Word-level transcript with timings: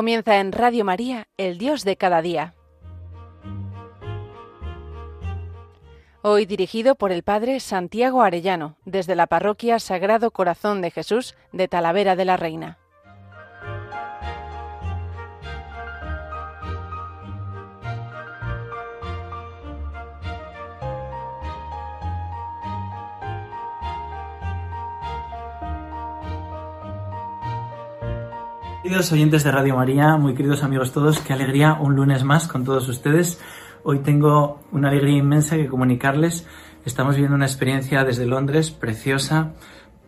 Comienza 0.00 0.40
en 0.40 0.52
Radio 0.52 0.82
María, 0.82 1.28
el 1.36 1.58
Dios 1.58 1.84
de 1.84 1.96
cada 1.96 2.22
día. 2.22 2.54
Hoy 6.22 6.46
dirigido 6.46 6.94
por 6.94 7.12
el 7.12 7.22
Padre 7.22 7.60
Santiago 7.60 8.22
Arellano, 8.22 8.78
desde 8.86 9.14
la 9.14 9.26
Parroquia 9.26 9.78
Sagrado 9.78 10.30
Corazón 10.30 10.80
de 10.80 10.90
Jesús 10.90 11.34
de 11.52 11.68
Talavera 11.68 12.16
de 12.16 12.24
la 12.24 12.38
Reina. 12.38 12.78
Queridos 28.82 29.12
oyentes 29.12 29.44
de 29.44 29.50
Radio 29.52 29.76
María, 29.76 30.16
muy 30.16 30.32
queridos 30.32 30.62
amigos 30.62 30.92
todos, 30.92 31.18
qué 31.18 31.34
alegría 31.34 31.74
un 31.74 31.96
lunes 31.96 32.24
más 32.24 32.48
con 32.48 32.64
todos 32.64 32.88
ustedes. 32.88 33.38
Hoy 33.82 33.98
tengo 33.98 34.62
una 34.72 34.88
alegría 34.88 35.18
inmensa 35.18 35.56
que 35.56 35.66
comunicarles. 35.66 36.46
Estamos 36.86 37.14
viviendo 37.14 37.36
una 37.36 37.44
experiencia 37.44 38.04
desde 38.04 38.24
Londres 38.24 38.70
preciosa 38.70 39.52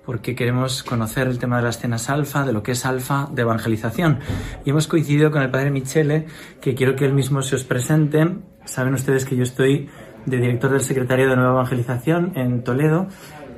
porque 0.06 0.34
queremos 0.34 0.82
conocer 0.82 1.26
el 1.28 1.38
tema 1.38 1.58
de 1.58 1.64
las 1.64 1.80
cenas 1.80 2.08
alfa, 2.08 2.46
de 2.46 2.54
lo 2.54 2.62
que 2.62 2.72
es 2.72 2.86
alfa, 2.86 3.28
de 3.30 3.42
evangelización. 3.42 4.20
Y 4.64 4.70
hemos 4.70 4.86
coincidido 4.86 5.30
con 5.30 5.42
el 5.42 5.50
padre 5.50 5.70
Michele, 5.70 6.26
que 6.62 6.74
quiero 6.74 6.96
que 6.96 7.04
él 7.04 7.12
mismo 7.12 7.42
se 7.42 7.56
os 7.56 7.64
presente. 7.64 8.26
Saben 8.64 8.94
ustedes 8.94 9.26
que 9.26 9.36
yo 9.36 9.42
estoy 9.42 9.90
de 10.24 10.38
director 10.38 10.70
del 10.70 10.80
Secretario 10.80 11.28
de 11.28 11.36
Nueva 11.36 11.52
Evangelización 11.52 12.32
en 12.36 12.64
Toledo 12.64 13.08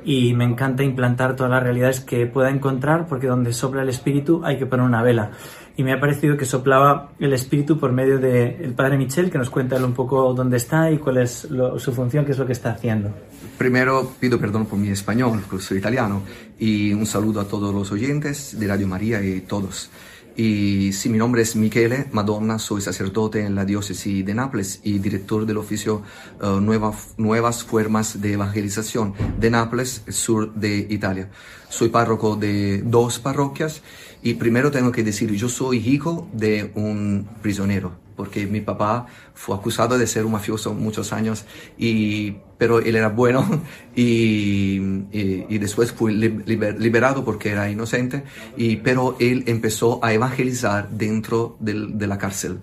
y 0.05 0.35
me 0.35 0.45
encanta 0.45 0.83
implantar 0.83 1.35
todas 1.35 1.51
las 1.51 1.63
realidades 1.63 1.99
que 1.99 2.27
pueda 2.27 2.51
encontrar 2.51 3.07
porque 3.07 3.25
donde 3.27 3.51
sopla 3.51 3.81
el 3.81 3.89
espíritu 3.89 4.41
hay 4.45 4.57
que 4.57 4.67
poner 4.67 4.85
una 4.85 5.01
vela. 5.01 5.31
Y 5.77 5.83
me 5.83 5.91
ha 5.91 5.99
parecido 5.99 6.37
que 6.37 6.45
soplaba 6.45 7.11
el 7.19 7.33
espíritu 7.33 7.77
por 7.77 7.91
medio 7.91 8.17
del 8.17 8.73
padre 8.73 8.97
Michel, 8.97 9.29
que 9.29 9.37
nos 9.37 9.49
cuenta 9.49 9.75
un 9.83 9.93
poco 9.93 10.33
dónde 10.33 10.55
está 10.55 10.89
y 10.89 10.99
cuál 10.99 11.17
es 11.17 11.49
su 11.77 11.91
función, 11.91 12.23
qué 12.23 12.31
es 12.31 12.37
lo 12.37 12.45
que 12.45 12.53
está 12.53 12.71
haciendo. 12.71 13.09
Primero 13.57 14.13
pido 14.17 14.39
perdón 14.39 14.67
por 14.67 14.79
mi 14.79 14.89
español, 14.89 15.41
porque 15.49 15.65
soy 15.65 15.79
italiano, 15.79 16.21
y 16.57 16.93
un 16.93 17.05
saludo 17.05 17.41
a 17.41 17.45
todos 17.45 17.73
los 17.73 17.91
oyentes 17.91 18.57
de 18.57 18.67
Radio 18.67 18.87
María 18.87 19.21
y 19.21 19.41
todos. 19.41 19.89
Y 20.37 20.91
sí, 20.91 21.07
mi 21.07 21.17
nombre 21.17 21.41
es 21.41 21.55
Michele 21.55 22.07
Madonna, 22.11 22.59
soy 22.59 22.81
sacerdote 22.81 23.45
en 23.45 23.55
la 23.55 23.63
diócesis 23.63 24.25
de 24.25 24.33
Nápoles 24.33 24.81
y 24.83 24.99
director 24.99 25.45
del 25.45 25.57
oficio 25.57 26.01
uh, 26.41 26.59
Nuevas 26.59 27.63
Formas 27.63 28.21
de 28.21 28.33
Evangelización 28.33 29.13
de 29.39 29.49
Nápoles, 29.49 30.03
sur 30.09 30.53
de 30.53 30.87
Italia. 30.89 31.29
Soy 31.69 31.87
párroco 31.87 32.35
de 32.35 32.81
dos 32.81 33.17
parroquias 33.19 33.81
y 34.21 34.33
primero 34.33 34.71
tengo 34.71 34.91
que 34.91 35.03
decir, 35.03 35.31
yo 35.31 35.47
soy 35.47 35.77
hijo 35.77 36.27
de 36.33 36.69
un 36.75 37.25
prisionero, 37.41 37.93
porque 38.15 38.45
mi 38.47 38.61
papá 38.61 39.07
fue 39.33 39.55
acusado 39.55 39.97
de 39.97 40.07
ser 40.07 40.25
un 40.25 40.33
mafioso 40.33 40.73
muchos 40.73 41.13
años, 41.13 41.45
y, 41.77 42.37
pero 42.57 42.79
él 42.79 42.95
era 42.95 43.09
bueno 43.09 43.61
y, 43.95 44.79
y, 45.11 45.57
después 45.57 45.91
fue 45.91 46.13
liberado 46.13 47.23
porque 47.25 47.49
era 47.49 47.69
inocente, 47.69 48.23
y, 48.57 48.77
pero 48.77 49.15
él 49.19 49.43
empezó 49.47 50.03
a 50.03 50.13
evangelizar 50.13 50.89
dentro 50.89 51.57
de 51.59 52.07
la 52.07 52.17
cárcel. 52.17 52.59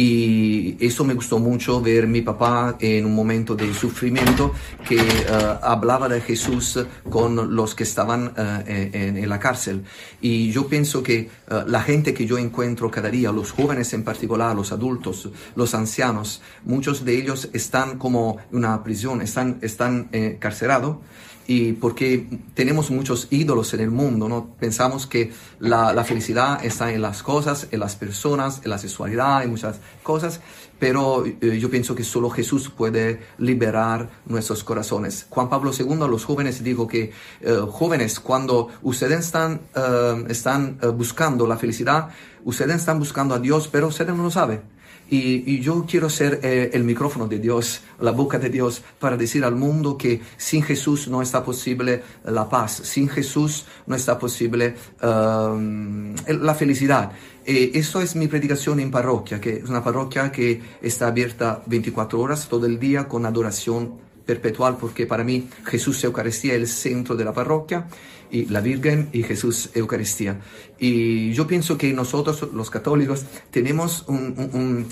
Y 0.00 0.76
eso 0.78 1.04
me 1.04 1.12
gustó 1.12 1.40
mucho 1.40 1.82
ver 1.82 2.06
mi 2.06 2.22
papá 2.22 2.76
en 2.78 3.04
un 3.04 3.16
momento 3.16 3.56
de 3.56 3.74
sufrimiento 3.74 4.52
que 4.88 4.94
uh, 4.94 5.58
hablaba 5.60 6.08
de 6.08 6.20
Jesús 6.20 6.78
con 7.10 7.56
los 7.56 7.74
que 7.74 7.82
estaban 7.82 8.28
uh, 8.28 8.62
en, 8.64 9.16
en, 9.16 9.28
la 9.28 9.40
cárcel. 9.40 9.82
Y 10.20 10.52
yo 10.52 10.68
pienso 10.68 11.02
que 11.02 11.28
uh, 11.50 11.68
la 11.68 11.82
gente 11.82 12.14
que 12.14 12.26
yo 12.26 12.38
encuentro 12.38 12.88
cada 12.92 13.10
día, 13.10 13.32
los 13.32 13.50
jóvenes 13.50 13.92
en 13.92 14.04
particular, 14.04 14.54
los 14.54 14.70
adultos, 14.70 15.30
los 15.56 15.74
ancianos, 15.74 16.42
muchos 16.64 17.04
de 17.04 17.18
ellos 17.18 17.48
están 17.52 17.98
como 17.98 18.36
en 18.52 18.58
una 18.58 18.84
prisión, 18.84 19.20
están, 19.20 19.58
están 19.62 20.10
eh, 20.12 20.36
carcerados 20.38 20.98
y 21.48 21.72
porque 21.72 22.26
tenemos 22.52 22.90
muchos 22.90 23.26
ídolos 23.30 23.72
en 23.72 23.80
el 23.80 23.90
mundo, 23.90 24.28
¿no? 24.28 24.54
Pensamos 24.60 25.06
que 25.06 25.32
la, 25.58 26.04
felicidad 26.04 26.62
está 26.62 26.92
en 26.92 27.00
las 27.00 27.22
cosas, 27.22 27.68
en 27.70 27.80
las 27.80 27.96
personas, 27.96 28.60
en 28.64 28.70
la 28.70 28.76
sexualidad, 28.76 29.42
en 29.42 29.50
muchas 29.50 29.80
cosas, 30.02 30.42
pero 30.78 31.24
eh, 31.24 31.58
yo 31.58 31.70
pienso 31.70 31.94
que 31.94 32.04
solo 32.04 32.28
Jesús 32.28 32.68
puede 32.68 33.20
liberar 33.38 34.10
nuestros 34.26 34.62
corazones. 34.62 35.26
Juan 35.30 35.48
Pablo 35.48 35.72
II 35.76 36.02
a 36.02 36.06
los 36.06 36.26
jóvenes 36.26 36.62
dijo 36.62 36.86
que, 36.86 37.12
eh, 37.40 37.56
jóvenes, 37.66 38.20
cuando 38.20 38.68
ustedes 38.82 39.20
están, 39.20 39.62
eh, 39.74 40.24
están 40.28 40.78
buscando 40.98 41.46
la 41.46 41.56
felicidad, 41.56 42.10
ustedes 42.44 42.76
están 42.76 42.98
buscando 42.98 43.34
a 43.34 43.38
Dios, 43.38 43.68
pero 43.68 43.88
ustedes 43.88 44.14
no 44.14 44.22
lo 44.22 44.30
saben. 44.30 44.60
Y, 45.10 45.54
y, 45.54 45.60
yo 45.60 45.86
quiero 45.88 46.10
ser 46.10 46.40
eh, 46.42 46.70
el 46.74 46.84
micrófono 46.84 47.26
de 47.26 47.38
Dios, 47.38 47.80
la 48.00 48.10
boca 48.10 48.38
de 48.38 48.50
Dios, 48.50 48.82
para 48.98 49.16
decir 49.16 49.42
al 49.42 49.54
mundo 49.54 49.96
que 49.96 50.20
sin 50.36 50.62
Jesús 50.62 51.08
no 51.08 51.22
está 51.22 51.42
posible 51.42 52.02
la 52.24 52.48
paz, 52.48 52.82
sin 52.84 53.08
Jesús 53.08 53.64
no 53.86 53.96
está 53.96 54.18
posible 54.18 54.74
um, 55.02 56.14
la 56.26 56.54
felicidad. 56.54 57.12
Eh, 57.44 57.70
esto 57.74 58.02
es 58.02 58.14
mi 58.16 58.28
predicación 58.28 58.80
en 58.80 58.90
parroquia, 58.90 59.40
que 59.40 59.56
es 59.56 59.68
una 59.70 59.82
parroquia 59.82 60.30
que 60.30 60.60
está 60.82 61.06
abierta 61.06 61.62
24 61.64 62.20
horas 62.20 62.46
todo 62.46 62.66
el 62.66 62.78
día 62.78 63.08
con 63.08 63.24
adoración 63.24 63.94
perpetual, 64.26 64.76
porque 64.78 65.06
para 65.06 65.24
mí 65.24 65.48
Jesús 65.64 66.04
Eucaristía 66.04 66.52
es 66.52 66.60
el 66.60 66.66
centro 66.66 67.16
de 67.16 67.24
la 67.24 67.32
parroquia 67.32 67.86
y 68.30 68.46
la 68.46 68.60
Virgen 68.60 69.08
y 69.12 69.22
Jesús 69.22 69.70
Eucaristía. 69.74 70.40
Y 70.78 71.32
yo 71.32 71.46
pienso 71.46 71.76
que 71.78 71.92
nosotros, 71.92 72.48
los 72.52 72.70
católicos, 72.70 73.24
tenemos 73.50 74.04
un, 74.08 74.86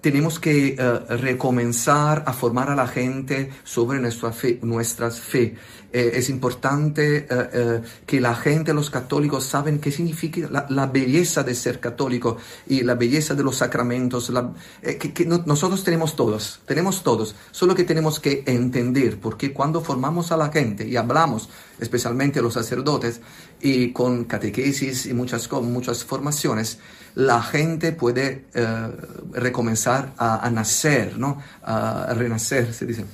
tenemos 0.00 0.38
que 0.38 0.76
uh, 0.78 1.16
recomenzar 1.16 2.24
a 2.26 2.32
formar 2.32 2.70
a 2.70 2.74
la 2.74 2.86
gente 2.86 3.50
sobre 3.64 4.00
nuestra 4.00 4.32
fe, 4.32 4.58
nuestras 4.62 5.20
fe. 5.20 5.56
Eh, 5.92 6.12
es 6.14 6.30
importante 6.30 7.26
uh, 7.30 7.34
uh, 7.34 7.82
que 8.06 8.20
la 8.20 8.36
gente, 8.36 8.72
los 8.72 8.90
católicos, 8.90 9.44
saben 9.44 9.80
qué 9.80 9.90
significa 9.90 10.48
la, 10.48 10.66
la, 10.68 10.86
belleza 10.86 11.42
de 11.42 11.52
ser 11.54 11.80
católico 11.80 12.36
y 12.68 12.82
la 12.82 12.94
belleza 12.94 13.34
de 13.34 13.42
los 13.42 13.56
sacramentos. 13.56 14.30
La, 14.30 14.52
eh, 14.82 14.98
que, 14.98 15.12
que 15.12 15.26
no, 15.26 15.42
nosotros 15.46 15.82
tenemos 15.82 16.14
todos, 16.14 16.60
tenemos 16.64 17.02
todos, 17.02 17.34
solo 17.50 17.74
que 17.74 17.82
tenemos 17.82 18.20
que 18.20 18.44
entender, 18.46 19.18
porque 19.18 19.52
cuando 19.52 19.80
formamos 19.80 20.30
a 20.30 20.36
la 20.36 20.52
gente 20.52 20.86
y 20.86 20.96
hablamos, 20.96 21.48
especialmente 21.80 22.40
los 22.40 22.54
sacerdotes, 22.54 23.20
y 23.60 23.92
con 23.92 24.24
catequesis 24.24 25.06
y 25.06 25.12
muchas, 25.12 25.50
muchas 25.50 26.04
formaciones, 26.04 26.78
la 27.16 27.42
gente 27.42 27.90
puede 27.90 28.46
eh, 28.54 28.88
recomenzar 29.32 30.12
a, 30.16 30.46
a, 30.46 30.50
nacer, 30.50 31.18
¿no? 31.18 31.42
a 31.62 32.14
renacer, 32.14 32.72
se 32.72 32.86
dice. 32.86 33.04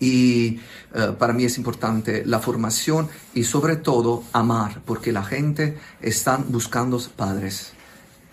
Y 0.00 0.60
eh, 0.94 1.12
para 1.18 1.32
mí 1.32 1.44
es 1.44 1.58
importante 1.58 2.24
la 2.24 2.38
formación 2.38 3.08
y 3.34 3.44
sobre 3.44 3.76
todo 3.76 4.22
amar, 4.32 4.80
porque 4.84 5.12
la 5.12 5.24
gente 5.24 5.76
está 6.00 6.36
buscando 6.36 7.00
padres. 7.16 7.72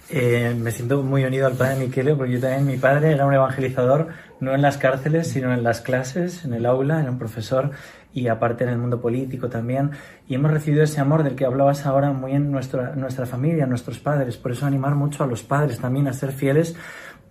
Eh, 0.09 0.55
me 0.55 0.71
siento 0.71 1.01
muy 1.01 1.23
unido 1.23 1.47
al 1.47 1.53
padre 1.53 1.77
Miquele, 1.77 2.15
porque 2.15 2.33
yo 2.33 2.39
también, 2.39 2.67
mi 2.67 2.77
padre 2.77 3.11
era 3.11 3.25
un 3.25 3.33
evangelizador, 3.33 4.09
no 4.39 4.53
en 4.53 4.61
las 4.61 4.77
cárceles, 4.77 5.27
sino 5.27 5.51
en 5.51 5.63
las 5.63 5.81
clases, 5.81 6.45
en 6.45 6.53
el 6.53 6.65
aula, 6.67 7.01
era 7.01 7.09
un 7.09 7.17
profesor 7.17 7.71
y 8.13 8.27
aparte 8.29 8.63
en 8.63 8.69
el 8.69 8.77
mundo 8.77 9.01
político 9.01 9.49
también. 9.49 9.91
Y 10.27 10.35
hemos 10.35 10.51
recibido 10.51 10.83
ese 10.83 11.01
amor 11.01 11.23
del 11.23 11.35
que 11.35 11.45
hablabas 11.45 11.85
ahora 11.85 12.11
muy 12.11 12.31
en 12.31 12.51
nuestra, 12.51 12.95
nuestra 12.95 13.25
familia, 13.25 13.65
nuestros 13.65 13.99
padres. 13.99 14.37
Por 14.37 14.51
eso 14.51 14.65
animar 14.65 14.95
mucho 14.95 15.23
a 15.23 15.27
los 15.27 15.43
padres 15.43 15.79
también 15.79 16.07
a 16.07 16.13
ser 16.13 16.31
fieles. 16.31 16.75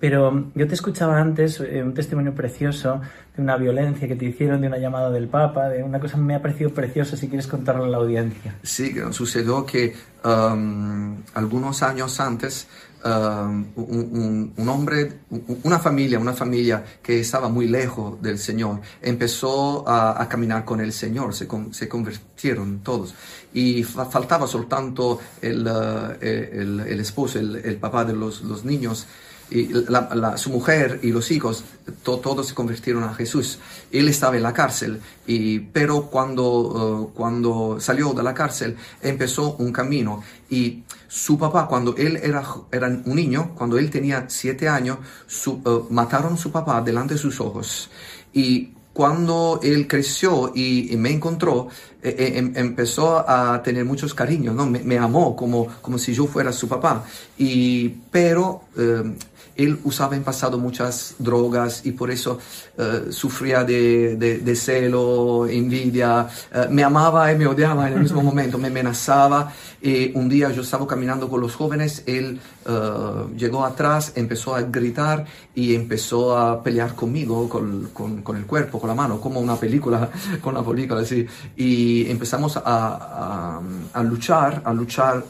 Pero 0.05 0.51
yo 0.55 0.69
te 0.69 0.75
escuchaba 0.75 1.19
antes 1.19 1.61
eh, 1.61 1.83
un 1.83 1.95
testimonio 1.95 2.35
precioso 2.35 3.01
de 3.35 3.41
una 3.41 3.57
violencia 3.57 4.07
que 4.07 4.15
te 4.15 4.27
hicieron, 4.27 4.61
de 4.61 4.67
una 4.67 4.77
llamada 4.77 5.11
del 5.11 5.29
Papa, 5.29 5.71
de 5.71 5.83
una 5.83 5.99
cosa 5.99 6.17
que 6.17 6.21
me 6.21 6.35
ha 6.35 6.43
parecido 6.43 6.75
preciosa, 6.75 7.17
si 7.17 7.27
quieres 7.27 7.47
contarlo 7.47 7.85
a 7.85 7.89
la 7.89 7.97
audiencia. 7.97 8.55
Sí, 8.63 8.95
sucedió 9.13 9.65
que 9.65 9.95
um, 10.23 11.17
algunos 11.33 11.83
años 11.83 12.21
antes 12.21 12.69
Uh, 13.07 13.45
un, 13.77 13.77
un, 13.77 14.53
un, 14.57 14.69
hombre, 14.71 15.13
una 15.65 15.79
familia, 15.79 16.19
una 16.19 16.33
familia 16.33 16.83
que 17.03 17.21
estaba 17.21 17.51
muy 17.51 17.69
lejos 17.69 18.23
del 18.23 18.39
Señor, 18.39 18.81
empezó 19.03 19.87
a, 19.87 20.23
a 20.23 20.27
caminar 20.27 20.65
con 20.65 20.81
el 20.81 20.91
Señor, 20.91 21.35
se, 21.35 21.47
con, 21.47 21.75
se 21.75 21.87
convirtieron 21.87 22.79
todos. 22.79 23.15
Y 23.53 23.83
fa 23.83 24.07
faltaba 24.07 24.47
soltanto 24.47 25.21
el, 25.43 25.67
uh, 25.67 26.17
el, 26.19 26.81
el, 26.81 26.99
esposo, 26.99 27.39
el, 27.39 27.57
el, 27.57 27.77
papá 27.77 28.07
de 28.07 28.15
los, 28.15 28.41
los 28.41 28.65
niños, 28.65 29.07
su 30.37 30.51
mujer 30.51 31.01
y 31.03 31.13
los 31.13 31.31
hijos, 31.31 31.65
to, 32.03 32.19
todos 32.19 32.49
se 32.49 32.55
convirtieron 32.55 33.05
a 33.05 33.15
Jesús. 33.15 33.59
Él 33.93 34.09
estaba 34.09 34.37
en 34.37 34.43
la 34.43 34.53
cárcel, 34.53 35.01
y, 35.27 35.61
pero 35.61 36.07
cuando, 36.07 36.45
uh, 36.45 37.13
cuando 37.15 37.79
salió 37.81 38.13
de 38.13 38.23
la 38.23 38.35
cárcel 38.35 38.77
empezó 39.01 39.57
un 39.57 39.73
camino 39.73 40.23
y 40.51 40.83
su 41.09 41.39
papá, 41.39 41.69
cuando 41.69 41.95
él 41.97 42.19
era, 42.23 42.43
era 42.73 42.89
un 42.89 43.15
niño, 43.15 43.53
cuando 43.55 43.79
él 43.79 43.91
tenía 43.91 44.27
siete 44.29 44.69
años, 44.69 44.99
uh, 45.47 45.87
mataron 45.91 46.35
a 46.35 46.37
su 46.37 46.51
papá 46.51 46.81
delante 46.81 47.15
de 47.15 47.21
sus 47.21 47.41
ojos. 47.41 47.91
Y 48.33 48.73
cuando 48.93 49.61
él 49.63 49.87
creció 49.87 50.53
y 50.55 50.95
me 50.97 51.11
encontró, 51.11 51.69
eh, 52.05 52.15
eh, 52.19 52.39
em, 52.39 52.53
empezó 52.55 53.25
a 53.27 53.63
tener 53.63 53.83
muchos 53.87 54.13
cariños, 54.13 54.55
¿no? 54.55 54.67
Me, 54.67 54.99
amó 54.99 55.35
como, 55.35 55.67
como 55.81 55.97
si 55.97 56.13
yo 56.13 56.27
fuera 56.27 56.53
su 56.53 56.69
papá. 56.69 57.03
Y, 57.39 57.89
pero 58.11 58.65
eh, 58.77 59.15
él 59.57 59.79
usaba 59.85 60.17
en 60.17 60.23
pasado 60.23 60.59
muchas 60.59 61.15
drogas 61.19 61.87
y 61.87 61.93
por 61.93 62.11
eso 62.11 62.39
uh, 62.77 63.13
sufría 63.13 63.65
de, 63.65 64.17
de, 64.17 64.39
de, 64.39 64.57
celo, 64.57 65.47
envidia, 65.47 66.27
uh, 66.53 66.73
me 66.73 66.83
amaba 66.83 67.33
y 67.33 67.37
me 67.39 67.47
odiaba 67.47 67.87
en 67.89 67.95
el 67.95 68.01
mismo 68.01 68.23
momento, 68.23 68.59
me 68.59 68.69
amenazaba 68.69 69.53
y 69.81 70.17
un 70.17 70.29
día 70.29 70.51
yo 70.51 70.63
estaba 70.63 70.87
caminando 70.87 71.29
con 71.29 71.41
los 71.41 71.55
jóvenes, 71.55 72.03
él 72.07 72.41
uh, 72.67 73.29
llegó 73.37 73.65
atrás, 73.65 74.13
empezó 74.17 74.55
a 74.55 74.63
gritar 74.63 75.27
y 75.55 75.75
empezó 75.75 76.37
a 76.37 76.63
pelear 76.63 76.95
conmigo 76.95 77.49
con, 77.49 77.91
con, 77.93 78.23
con, 78.23 78.37
el 78.37 78.47
cuerpo, 78.47 78.81
con 78.81 78.89
la 78.89 78.95
mano, 78.95 79.21
como 79.21 79.41
una 79.41 79.57
película, 79.57 80.11
con 80.41 80.57
una 80.57 80.67
película 80.67 81.03
así. 81.03 81.27
Y 81.57 81.94
empezamos 82.11 82.57
a, 82.57 82.63
a, 82.65 83.61
a 83.93 84.03
luchar, 84.03 84.63
a 84.65 84.73
luchar 84.73 85.25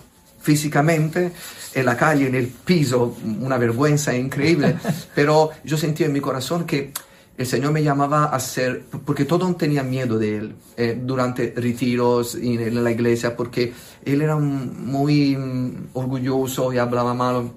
físicamente 0.45 1.33
en 1.75 1.87
la 1.87 1.97
calle, 1.97 2.27
en 2.27 2.35
el 2.35 2.49
piso, 2.49 3.17
una 3.41 3.57
vergüenza 3.57 4.15
increíble, 4.15 4.77
pero 5.15 5.51
yo 5.65 5.77
sentí 5.77 6.05
en 6.05 6.13
mi 6.13 6.21
corazón 6.21 6.65
que 6.67 6.93
el 7.37 7.47
Señor 7.47 7.73
me 7.73 7.83
llamaba 7.83 8.27
a 8.27 8.39
ser, 8.39 8.85
porque 9.05 9.25
todos 9.25 9.57
tenían 9.57 9.91
miedo 9.91 10.19
de 10.19 10.37
Él 10.37 10.55
eh, 10.77 10.99
durante 11.01 11.53
retiros 11.57 12.37
en, 12.37 12.85
la 12.85 12.91
iglesia, 12.91 13.35
porque 13.35 13.73
Él 14.05 14.23
era 14.23 14.37
muy 14.37 15.37
orgulloso 15.95 16.73
y 16.73 16.79
hablaba 16.79 17.15
mal. 17.15 17.51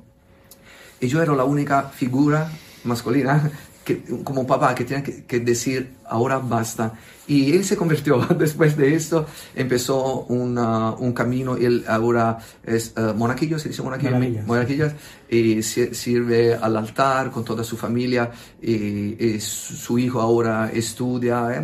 Y 0.99 1.07
yo 1.07 1.21
era 1.21 1.35
la 1.35 1.43
única 1.43 1.83
figura 1.89 2.49
masculina 2.85 3.51
que, 3.85 4.01
como 4.23 4.47
papá 4.47 4.73
que 4.73 4.83
tenía 4.83 5.03
que 5.03 5.39
decir, 5.41 5.96
ahora 6.09 6.39
basta. 6.39 6.93
Y 7.27 7.53
él 7.53 7.65
se 7.65 7.75
convirtió 7.75 8.17
después 8.39 8.77
de 8.77 8.95
esto, 8.95 9.25
empezó 9.55 10.21
una, 10.29 10.91
un 10.91 11.13
camino, 11.13 11.57
él 11.57 11.83
ahora 11.87 12.37
es 12.63 12.93
uh, 12.97 13.13
monaquillo, 13.13 13.59
se 13.59 13.69
dice 13.69 13.83
monaquillo, 13.83 14.17
monaquillo, 14.45 14.91
y 15.29 15.61
sirve 15.61 16.55
al 16.55 16.77
altar 16.77 17.31
con 17.31 17.43
toda 17.43 17.63
su 17.63 17.75
familia, 17.75 18.31
y, 18.61 19.25
y 19.25 19.39
su 19.41 19.99
hijo 19.99 20.21
ahora 20.21 20.71
estudia, 20.73 21.51
eh, 21.51 21.63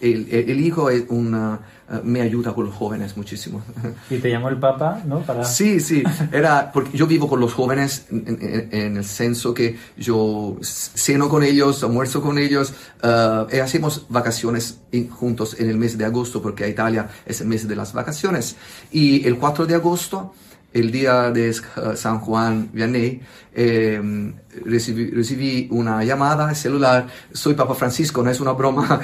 el, 0.00 0.28
el, 0.30 0.60
hijo 0.60 0.90
es 0.90 1.04
una 1.08 1.58
eh, 1.90 2.00
me 2.04 2.20
ayuda 2.20 2.52
con 2.52 2.66
los 2.66 2.74
jóvenes 2.74 3.16
muchísimo. 3.16 3.62
¿Y 4.10 4.18
te 4.18 4.30
llamó 4.30 4.50
el 4.50 4.58
Papa, 4.58 5.00
no? 5.06 5.20
Para... 5.20 5.42
Sí, 5.44 5.80
sí, 5.80 6.02
era 6.30 6.70
porque 6.70 6.98
yo 6.98 7.06
vivo 7.06 7.26
con 7.28 7.40
los 7.40 7.54
jóvenes 7.54 8.06
en, 8.10 8.96
el 8.98 9.04
senso 9.04 9.54
que 9.54 9.78
yo 9.96 10.56
ceno 10.60 11.30
con 11.30 11.42
ellos, 11.42 11.82
almuerzo 11.82 12.20
con 12.20 12.38
ellos, 12.38 12.74
uh, 13.02 13.46
y 13.50 13.58
hacemos 13.78 14.06
vacaciones 14.08 14.80
juntos 15.10 15.56
en 15.60 15.70
el 15.70 15.76
mes 15.76 15.96
de 15.96 16.04
agosto, 16.04 16.42
porque 16.42 16.64
a 16.64 16.68
Italia 16.68 17.08
es 17.24 17.40
el 17.40 17.46
mes 17.46 17.68
de 17.68 17.76
las 17.76 17.92
vacaciones. 17.92 18.56
Y 18.90 19.24
el 19.24 19.38
4 19.38 19.66
de 19.66 19.76
agosto 19.76 20.32
el 20.72 20.90
día 20.90 21.30
de 21.30 21.48
uh, 21.50 21.96
San 21.96 22.18
Juan 22.18 22.68
Vianney, 22.72 23.20
eh, 23.54 24.32
recibí, 24.66 25.10
recibí, 25.10 25.66
una 25.70 26.04
llamada 26.04 26.54
celular, 26.54 27.06
soy 27.32 27.54
Papa 27.54 27.74
Francisco, 27.74 28.22
no 28.22 28.30
es 28.30 28.38
una 28.40 28.52
broma. 28.52 29.00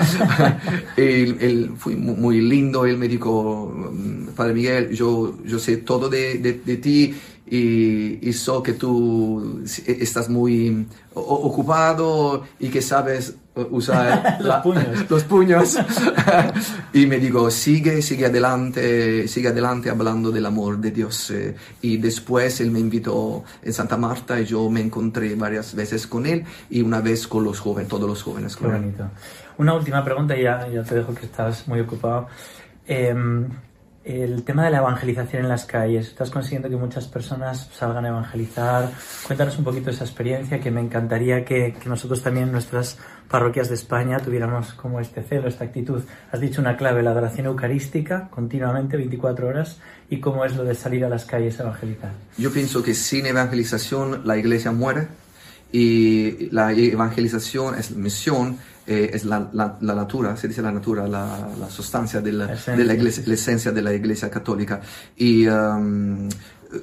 él, 0.97 1.73
fue 1.79 1.97
muy 1.97 2.41
lindo, 2.43 2.85
él 2.85 2.99
me 2.99 3.09
dijo, 3.09 3.73
mm, 3.75 4.35
Padre 4.37 4.55
Miguel, 4.55 4.91
yo, 4.91 5.39
yo 5.45 5.59
sé 5.59 5.79
todo 5.79 6.11
de, 6.11 6.39
de, 6.39 6.53
de 6.53 6.77
ti 6.77 7.15
y, 7.47 8.27
y 8.27 8.33
sé 8.33 8.53
que 8.65 8.73
tú 8.73 9.63
estás 9.87 10.29
muy 10.29 10.87
ocupado 11.13 12.45
y 12.59 12.69
que 12.69 12.81
sabes 12.81 13.37
usar 13.71 14.39
los, 14.41 14.57
puños. 14.63 15.11
los 15.11 15.25
puños. 15.25 15.79
y 16.93 17.07
me 17.07 17.19
digo, 17.19 17.51
sigue, 17.51 18.01
sigue 18.03 18.27
adelante, 18.27 19.29
sigue 19.29 19.49
adelante 19.49 19.91
hablando 19.91 20.31
del 20.31 20.47
amor 20.47 20.79
de 20.79 20.91
Dios. 20.91 21.33
Y 21.83 21.99
después 21.99 22.61
él 22.61 22.71
me 22.71 22.81
invitó 22.81 23.45
en 23.63 23.73
Santa 23.73 23.97
Marta 23.97 24.41
y 24.41 24.47
yo 24.47 24.69
me 24.71 24.81
encontré 24.81 25.35
varias 25.35 25.75
veces 25.75 26.07
con 26.07 26.27
él 26.27 26.45
y 26.71 26.83
una 26.83 27.01
vez 27.01 27.27
con 27.27 27.45
los 27.45 27.61
jóvenes, 27.61 27.89
todos 27.89 28.09
los 28.09 28.23
jóvenes. 28.23 28.57
Qué 28.57 28.67
bonito. 28.67 29.11
Una 29.59 29.75
última 29.75 30.03
pregunta 30.03 30.37
y 30.37 30.43
ya, 30.43 30.67
ya 30.69 30.83
te 30.83 30.97
dejo 30.97 31.15
que 31.15 31.27
estás 31.27 31.69
muy 31.69 31.81
ocupado. 31.81 32.27
Eh, 32.87 33.15
el 34.05 34.45
tema 34.45 34.65
de 34.67 34.71
la 34.71 34.79
evangelización 34.79 35.43
en 35.43 35.49
las 35.49 35.65
calles. 35.65 36.09
Estás 36.09 36.31
consiguiendo 36.31 36.69
que 36.69 36.77
muchas 36.77 37.07
personas 37.09 37.71
salgan 37.75 38.05
a 38.05 38.09
evangelizar. 38.09 38.91
Cuéntanos 39.27 39.57
un 39.59 39.65
poquito 39.65 39.91
esa 39.91 40.05
experiencia 40.05 40.61
que 40.61 40.71
me 40.71 40.81
encantaría 40.81 41.45
que, 41.45 41.75
nosotros 41.87 42.23
también 42.23 42.47
en 42.47 42.53
nuestras 42.53 42.99
parroquias 43.29 43.71
de 43.71 43.77
España 43.77 44.19
tuviéramos 44.19 44.75
como 44.75 45.01
este 45.01 45.23
celo, 45.23 45.49
esta 45.49 45.65
actitud. 45.65 46.03
Has 46.31 46.41
dicho 46.41 46.61
una 46.61 46.77
clave, 46.77 47.03
la 47.03 47.13
adoración 47.13 47.47
eucarística 47.47 48.29
continuamente, 48.31 48.99
24 48.99 49.49
horas, 49.49 49.79
y 50.11 50.21
cómo 50.21 50.45
es 50.45 50.55
lo 50.55 50.65
de 50.65 50.75
salir 50.75 51.05
a 51.05 51.09
las 51.09 51.25
calles 51.25 51.59
a 51.61 51.63
evangelizar. 51.63 52.13
Yo 52.37 52.53
pienso 52.53 52.83
que 52.83 52.95
sin 52.95 53.25
evangelización 53.25 54.27
la 54.27 54.37
iglesia 54.37 54.71
muere 54.71 55.09
y 55.73 56.51
la 56.51 56.73
evangelización 56.73 57.77
es 57.77 57.91
misión 57.97 58.59
eh, 58.87 59.11
es 59.13 59.25
la, 59.25 59.49
la, 59.53 59.77
la, 59.81 59.95
natura, 59.95 60.37
se 60.37 60.49
dice 60.49 60.61
la 60.61 60.73
natura, 60.73 61.09
la, 61.09 61.49
la 61.59 61.71
sustancia 61.71 62.21
de 62.21 62.33
la, 62.33 62.47
de 62.47 62.85
la 62.85 62.95
iglesia, 62.95 63.23
la 63.27 63.35
esencia 63.35 63.73
de 63.73 63.83
la 63.83 63.93
iglesia 63.93 64.31
católica. 64.31 64.81
Y 65.17 65.47
um, 65.49 66.29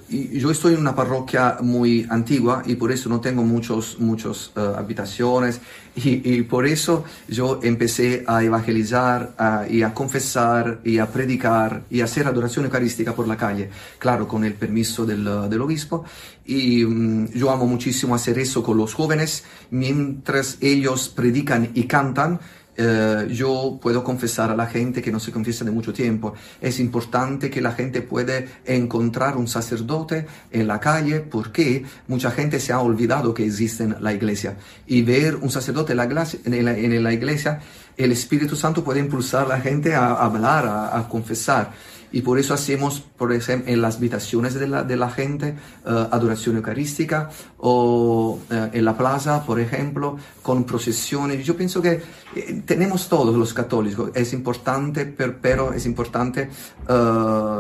yo 0.10 0.52
estoy 0.52 0.74
en 0.74 0.80
una 0.80 0.96
parroquia 0.96 1.58
muy 1.62 2.06
antigua 2.10 2.64
y 2.66 2.76
por 2.76 2.92
eso 2.92 3.10
no 3.10 3.20
tengo 3.20 3.44
muchos, 3.44 4.00
muchos 4.00 4.52
uh, 4.56 4.78
habitaciones. 4.78 5.62
Y, 5.94 6.36
y, 6.36 6.44
por 6.44 6.66
eso 6.66 7.04
yo 7.28 7.60
empecé 7.62 8.24
a 8.26 8.42
evangelizar 8.42 9.36
y 9.70 9.84
a 9.84 9.94
confesar 9.94 10.80
y 10.86 11.00
a 11.00 11.12
predicar 11.12 11.84
y 11.90 12.00
a 12.00 12.06
hacer 12.06 12.28
adoración 12.28 12.64
eucarística 12.64 13.14
por 13.14 13.28
la 13.28 13.36
calle, 13.36 13.70
claro, 14.00 14.26
con 14.26 14.46
el 14.46 14.54
permiso 14.54 15.06
del, 15.06 15.50
del 15.50 15.62
obispo. 15.62 16.06
Y 16.46 16.86
um, 16.86 17.28
yo 17.32 17.52
amo 17.52 17.68
muchísimo 17.68 18.16
hacer 18.16 18.40
eso 18.40 18.64
con 18.64 18.78
los 18.78 18.94
jóvenes. 18.94 19.44
Mientras 19.70 20.58
ellos 20.62 21.10
predican 21.10 21.72
y 21.74 21.84
cantan 21.84 22.40
eh, 22.78 23.28
yo 23.30 23.80
puedo 23.82 24.04
confesar 24.04 24.50
a 24.50 24.56
la 24.56 24.66
gente 24.66 25.02
que 25.02 25.12
no 25.12 25.20
se 25.20 25.32
confiesa 25.32 25.66
de 25.66 25.72
mucho 25.72 25.92
tiempo. 25.92 26.34
Es 26.60 26.80
importante 26.80 27.50
que 27.50 27.62
la 27.62 27.74
gente 27.74 28.02
pueda 28.02 28.44
encontrar 28.66 29.38
un 29.38 29.48
sacerdote 29.48 30.26
en 30.52 30.68
la 30.68 30.80
calle 30.80 31.20
porque 31.20 31.84
mucha 32.08 32.32
gente 32.32 32.60
se 32.60 32.74
ha 32.74 32.80
olvidado 32.80 33.34
que 33.34 33.46
existe 33.46 33.84
en 33.84 33.96
la 34.00 34.14
iglesia. 34.14 34.58
Y 34.88 35.02
ver 35.02 35.36
un 35.36 35.50
sacerdote 35.50 35.94
en 35.94 35.98
la, 35.98 36.06
iglesia, 36.06 36.40
en 36.46 37.04
la 37.04 37.14
iglesia 37.14 37.60
el 37.98 38.12
Espíritu 38.12 38.56
Santo 38.56 38.84
puede 38.84 39.00
impulsar 39.00 39.46
a 39.46 39.50
la 39.50 39.60
gente 39.60 39.94
a 39.94 40.14
hablar, 40.14 40.66
a 40.66 41.08
confesar 41.10 41.72
y 42.12 42.22
por 42.22 42.40
eso 42.40 42.54
hacemos, 42.54 43.00
por 43.00 43.32
ejemplo, 43.32 43.72
en 43.72 43.82
las 43.82 43.98
habitaciones 43.98 44.54
de 44.54 44.68
la, 44.68 44.84
de 44.84 44.98
la 44.98 45.10
gente, 45.10 45.56
uh, 45.86 45.90
adoración 46.12 46.58
eucarística 46.58 47.30
o 47.58 48.40
uh, 48.50 48.54
en 48.74 48.86
la 48.86 48.98
plaza, 48.98 49.46
por 49.46 49.60
ejemplo, 49.60 50.18
con 50.42 50.66
procesiones. 50.66 51.46
Yo 51.46 51.56
pienso 51.56 51.82
que 51.82 52.02
eh, 52.36 52.64
tenemos 52.66 53.08
todos 53.08 53.36
los 53.36 53.54
católicos, 53.54 54.12
es 54.14 54.34
importante, 54.34 55.06
per, 55.06 55.40
pero 55.40 55.74
es 55.74 55.86
importante 55.86 56.50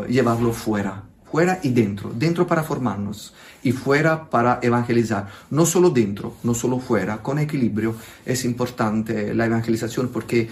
llevarlo 0.10 0.51
fuera, 0.51 1.03
fuera 1.31 1.60
y 1.63 1.70
dentro, 1.70 2.12
dentro 2.13 2.46
para 2.46 2.63
formarnos 2.63 3.34
y 3.63 3.72
fuera 3.72 4.29
para 4.29 4.60
evangelizar. 4.62 5.27
No 5.50 5.65
solo 5.65 5.89
dentro, 5.89 6.36
no 6.43 6.53
solo 6.53 6.79
fuera, 6.79 7.22
con 7.22 7.39
equilibrio 7.39 7.96
es 8.25 8.43
importante 8.43 9.34
la 9.34 9.46
evangelización 9.46 10.10
porque 10.10 10.50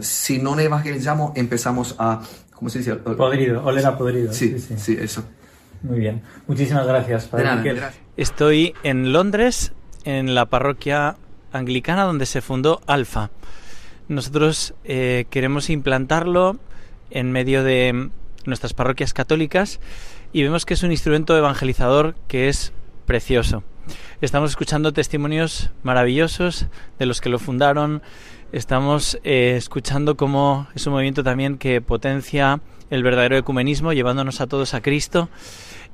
si 0.00 0.38
no 0.38 0.58
evangelizamos 0.58 1.32
empezamos 1.36 1.94
a 1.98 2.20
¿cómo 2.58 2.68
se 2.68 2.78
dice? 2.78 2.96
Podrido, 2.96 3.64
olera 3.64 3.96
podrido. 3.96 4.32
Sí, 4.32 4.58
sí, 4.58 4.96
eso. 5.00 5.24
Muy 5.82 6.00
bien. 6.00 6.22
Muchísimas 6.48 6.86
gracias, 6.86 7.26
Padre 7.26 7.72
Estoy 8.16 8.74
en 8.82 9.12
Londres, 9.12 9.72
en 10.04 10.34
la 10.34 10.46
parroquia 10.46 11.16
anglicana 11.52 12.02
donde 12.02 12.26
se 12.26 12.40
fundó 12.40 12.80
Alfa. 12.86 13.30
Nosotros 14.08 14.74
eh, 14.84 15.26
queremos 15.30 15.70
implantarlo 15.70 16.56
en 17.10 17.30
medio 17.30 17.62
de 17.62 18.10
nuestras 18.44 18.74
parroquias 18.74 19.12
católicas 19.12 19.78
y 20.32 20.42
vemos 20.42 20.66
que 20.66 20.74
es 20.74 20.82
un 20.82 20.90
instrumento 20.90 21.36
evangelizador 21.36 22.16
que 22.26 22.48
es 22.48 22.72
precioso. 23.06 23.62
Estamos 24.20 24.50
escuchando 24.50 24.92
testimonios 24.92 25.70
maravillosos 25.82 26.66
de 26.98 27.06
los 27.06 27.20
que 27.20 27.28
lo 27.28 27.38
fundaron, 27.38 28.02
Estamos 28.50 29.18
eh, 29.24 29.56
escuchando 29.58 30.16
cómo 30.16 30.68
es 30.74 30.86
un 30.86 30.94
movimiento 30.94 31.22
también 31.22 31.58
que 31.58 31.82
potencia 31.82 32.60
el 32.88 33.02
verdadero 33.02 33.36
ecumenismo, 33.36 33.92
llevándonos 33.92 34.40
a 34.40 34.46
todos 34.46 34.72
a 34.72 34.80
Cristo. 34.80 35.28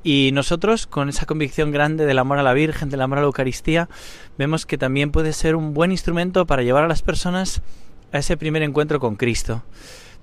Y 0.05 0.29
nosotros, 0.31 0.87
con 0.87 1.09
esa 1.09 1.25
convicción 1.25 1.71
grande 1.71 2.05
del 2.05 2.17
amor 2.17 2.39
a 2.39 2.43
la 2.43 2.53
Virgen, 2.53 2.89
del 2.89 3.01
amor 3.01 3.17
a 3.17 3.21
la 3.21 3.27
Eucaristía, 3.27 3.89
vemos 4.37 4.65
que 4.65 4.77
también 4.77 5.11
puede 5.11 5.33
ser 5.33 5.57
un 5.57 5.73
buen 5.73 5.91
instrumento 5.91 6.45
para 6.45 6.63
llevar 6.63 6.85
a 6.85 6.87
las 6.87 7.01
personas 7.01 7.61
a 8.13 8.19
ese 8.19 8.37
primer 8.37 8.61
encuentro 8.61 9.01
con 9.01 9.17
Cristo. 9.17 9.63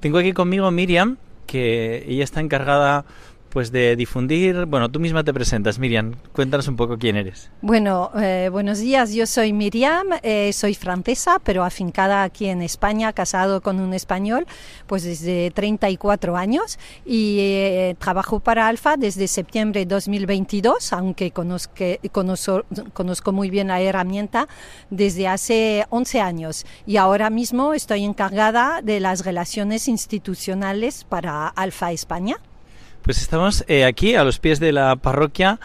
Tengo 0.01 0.17
aquí 0.17 0.33
conmigo 0.33 0.71
Miriam, 0.71 1.19
que 1.47 2.03
ella 2.09 2.25
está 2.25 2.41
encargada 2.41 3.05
pues 3.53 3.71
de 3.71 3.97
difundir. 3.97 4.65
Bueno, 4.65 4.91
tú 4.91 4.99
misma 4.99 5.23
te 5.25 5.35
presentas, 5.35 5.79
Miriam. 5.79 6.15
Cuéntanos 6.33 6.67
un 6.69 6.77
poco 6.77 6.97
quién 6.99 7.17
eres. 7.17 7.51
Bueno, 7.61 8.11
eh, 8.17 8.49
buenos 8.51 8.79
días. 8.79 9.13
Yo 9.13 9.27
soy 9.27 9.53
Miriam, 9.53 10.07
eh, 10.23 10.53
soy 10.55 10.75
francesa, 10.75 11.39
pero 11.39 11.63
afincada 11.63 12.23
aquí 12.23 12.47
en 12.47 12.63
España, 12.63 13.13
casado 13.13 13.61
con 13.61 13.79
un 13.79 13.93
español, 13.93 14.47
pues 14.87 15.03
desde 15.03 15.51
34 15.51 16.37
años 16.37 16.79
y 17.05 17.39
eh, 17.41 17.97
trabajo 17.99 18.41
para 18.41 18.69
Alfa 18.69 18.97
desde 18.97 19.29
septiembre 19.29 19.81
de 19.81 19.87
2022, 19.87 20.93
aunque 20.95 21.31
conozco, 21.31 21.75
conozco, 22.11 22.65
conozco 22.95 23.33
muy 23.33 23.51
bien 23.51 23.69
la 23.69 23.81
herramienta 23.83 24.49
desde 24.89 25.29
hace 25.29 25.85
11 25.91 26.21
años 26.21 26.65
y 26.87 26.97
ahora 26.97 27.29
mismo 27.29 27.75
estoy 27.75 28.05
encargada 28.05 28.81
de 28.83 29.01
las 29.01 29.25
relaciones 29.25 29.89
institucionales 29.89 31.05
para 31.05 31.49
Alfa 31.49 31.93
España. 31.93 32.39
Pues 33.03 33.21
estamos 33.21 33.65
eh, 33.67 33.85
aquí 33.85 34.15
a 34.15 34.23
los 34.23 34.39
pies 34.39 34.61
de 34.61 34.71
la 34.71 34.95
parroquia 34.95 35.59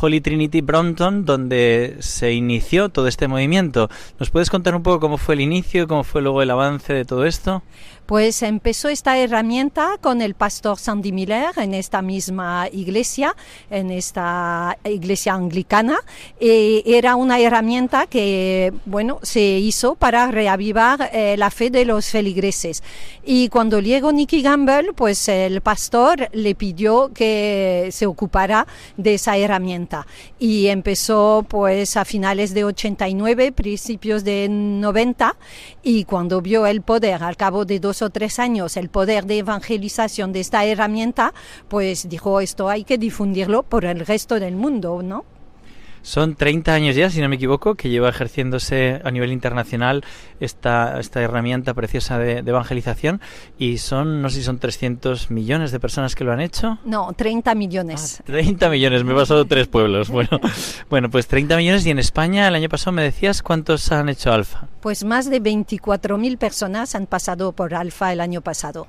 Holy 0.00 0.20
Trinity 0.20 0.60
Brompton, 0.60 1.24
donde 1.24 1.96
se 2.00 2.32
inició 2.32 2.88
todo 2.88 3.08
este 3.08 3.26
movimiento. 3.26 3.90
¿Nos 4.18 4.30
puedes 4.30 4.48
contar 4.48 4.74
un 4.74 4.82
poco 4.82 5.00
cómo 5.00 5.18
fue 5.18 5.34
el 5.34 5.40
inicio, 5.40 5.88
cómo 5.88 6.04
fue 6.04 6.22
luego 6.22 6.42
el 6.42 6.50
avance 6.50 6.92
de 6.92 7.04
todo 7.04 7.24
esto? 7.24 7.62
Pues 8.06 8.42
empezó 8.42 8.90
esta 8.90 9.16
herramienta 9.16 9.96
con 9.98 10.20
el 10.20 10.34
pastor 10.34 10.78
Sandy 10.78 11.10
Miller 11.10 11.52
en 11.56 11.72
esta 11.72 12.02
misma 12.02 12.68
iglesia, 12.70 13.34
en 13.70 13.90
esta 13.90 14.76
iglesia 14.84 15.32
anglicana. 15.32 15.96
Y 16.38 16.82
era 16.84 17.16
una 17.16 17.40
herramienta 17.40 18.06
que, 18.06 18.74
bueno, 18.84 19.20
se 19.22 19.40
hizo 19.40 19.94
para 19.94 20.30
reavivar 20.30 21.08
eh, 21.14 21.36
la 21.38 21.50
fe 21.50 21.70
de 21.70 21.86
los 21.86 22.06
feligreses. 22.06 22.82
Y 23.24 23.48
cuando 23.48 23.80
llegó 23.80 24.12
Nicky 24.12 24.42
Gamble, 24.42 24.92
pues 24.94 25.26
el 25.28 25.62
pastor 25.62 26.28
le 26.32 26.54
pidió 26.54 27.10
que 27.14 27.88
se 27.90 28.04
ocupara 28.04 28.66
de 28.98 29.14
esa 29.14 29.38
herramienta. 29.38 30.06
Y 30.38 30.66
empezó 30.66 31.46
pues 31.48 31.96
a 31.96 32.04
finales 32.04 32.52
de 32.52 32.64
89, 32.64 33.52
principios 33.52 34.24
de 34.24 34.48
90, 34.50 35.36
y 35.82 36.04
cuando 36.04 36.42
vio 36.42 36.66
el 36.66 36.82
poder 36.82 37.22
al 37.22 37.36
cabo 37.36 37.64
de 37.64 37.80
dos 37.80 37.93
o 38.02 38.10
tres 38.10 38.38
años 38.38 38.76
el 38.76 38.88
poder 38.88 39.26
de 39.26 39.38
evangelización 39.38 40.32
de 40.32 40.40
esta 40.40 40.64
herramienta, 40.64 41.34
pues 41.68 42.08
dijo 42.08 42.40
esto 42.40 42.68
hay 42.68 42.84
que 42.84 42.98
difundirlo 42.98 43.62
por 43.62 43.84
el 43.84 44.00
resto 44.00 44.40
del 44.40 44.56
mundo, 44.56 45.02
¿no? 45.02 45.24
Son 46.04 46.34
30 46.34 46.74
años 46.74 46.96
ya, 46.96 47.08
si 47.08 47.22
no 47.22 47.30
me 47.30 47.36
equivoco, 47.36 47.76
que 47.76 47.88
lleva 47.88 48.10
ejerciéndose 48.10 49.00
a 49.02 49.10
nivel 49.10 49.32
internacional 49.32 50.04
esta, 50.38 51.00
esta 51.00 51.22
herramienta 51.22 51.72
preciosa 51.72 52.18
de, 52.18 52.40
evangelización 52.40 53.22
y 53.58 53.78
son, 53.78 54.20
no 54.20 54.28
sé 54.28 54.36
si 54.36 54.42
son 54.42 54.58
300 54.58 55.30
millones 55.30 55.72
de 55.72 55.80
personas 55.80 56.14
que 56.14 56.24
lo 56.24 56.32
han 56.32 56.42
hecho. 56.42 56.78
No, 56.84 57.14
30 57.14 57.54
millones. 57.54 58.22
30 58.26 58.66
ah, 58.66 58.68
millones, 58.68 59.02
me 59.02 59.12
he 59.12 59.16
pasado 59.16 59.46
tres 59.46 59.66
pueblos. 59.66 60.10
Bueno, 60.10 60.38
bueno, 60.90 61.10
pues 61.10 61.26
30 61.26 61.56
millones 61.56 61.86
y 61.86 61.90
en 61.90 61.98
España 61.98 62.46
el 62.48 62.54
año 62.54 62.68
pasado 62.68 62.92
me 62.92 63.02
decías 63.02 63.42
cuántos 63.42 63.90
han 63.90 64.10
hecho 64.10 64.30
Alfa. 64.30 64.68
Pues 64.82 65.04
más 65.04 65.30
de 65.30 65.40
24.000 65.40 66.36
personas 66.36 66.94
han 66.94 67.06
pasado 67.06 67.52
por 67.52 67.74
Alfa 67.74 68.12
el 68.12 68.20
año 68.20 68.42
pasado. 68.42 68.86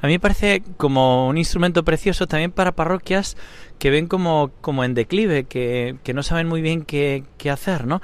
A 0.00 0.06
mí 0.06 0.14
me 0.14 0.20
parece 0.20 0.62
como 0.76 1.28
un 1.28 1.38
instrumento 1.38 1.84
precioso 1.84 2.26
también 2.26 2.52
para 2.52 2.72
parroquias 2.72 3.36
que 3.78 3.90
ven 3.90 4.06
como, 4.06 4.50
como 4.60 4.84
en 4.84 4.94
declive, 4.94 5.44
que, 5.44 5.96
que 6.02 6.14
no 6.14 6.22
saben 6.22 6.48
muy 6.48 6.60
bien 6.62 6.82
qué, 6.82 7.24
qué 7.38 7.50
hacer, 7.50 7.86
¿no? 7.86 8.00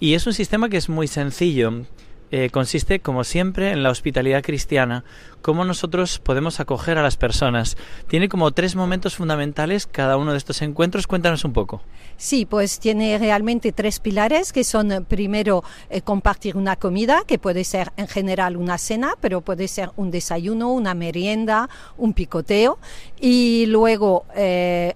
Y 0.00 0.14
es 0.14 0.26
un 0.26 0.32
sistema 0.34 0.68
que 0.68 0.76
es 0.76 0.88
muy 0.88 1.08
sencillo. 1.08 1.84
Eh, 2.32 2.50
consiste, 2.50 2.98
como 2.98 3.22
siempre, 3.22 3.70
en 3.70 3.84
la 3.84 3.90
hospitalidad 3.90 4.42
cristiana, 4.42 5.04
cómo 5.42 5.64
nosotros 5.64 6.18
podemos 6.18 6.58
acoger 6.58 6.98
a 6.98 7.02
las 7.02 7.16
personas. 7.16 7.76
Tiene 8.08 8.28
como 8.28 8.50
tres 8.50 8.74
momentos 8.74 9.14
fundamentales 9.14 9.86
cada 9.86 10.16
uno 10.16 10.32
de 10.32 10.38
estos 10.38 10.60
encuentros. 10.60 11.06
Cuéntanos 11.06 11.44
un 11.44 11.52
poco. 11.52 11.82
Sí, 12.16 12.44
pues 12.44 12.80
tiene 12.80 13.16
realmente 13.18 13.70
tres 13.70 14.00
pilares 14.00 14.52
que 14.52 14.64
son 14.64 14.90
eh, 14.90 15.00
primero 15.02 15.62
eh, 15.88 16.00
compartir 16.00 16.56
una 16.56 16.74
comida, 16.74 17.22
que 17.26 17.38
puede 17.38 17.62
ser 17.62 17.92
en 17.96 18.08
general 18.08 18.56
una 18.56 18.76
cena, 18.76 19.14
pero 19.20 19.40
puede 19.42 19.68
ser 19.68 19.90
un 19.96 20.10
desayuno, 20.10 20.72
una 20.72 20.94
merienda, 20.94 21.68
un 21.96 22.12
picoteo, 22.12 22.78
y 23.20 23.66
luego 23.66 24.24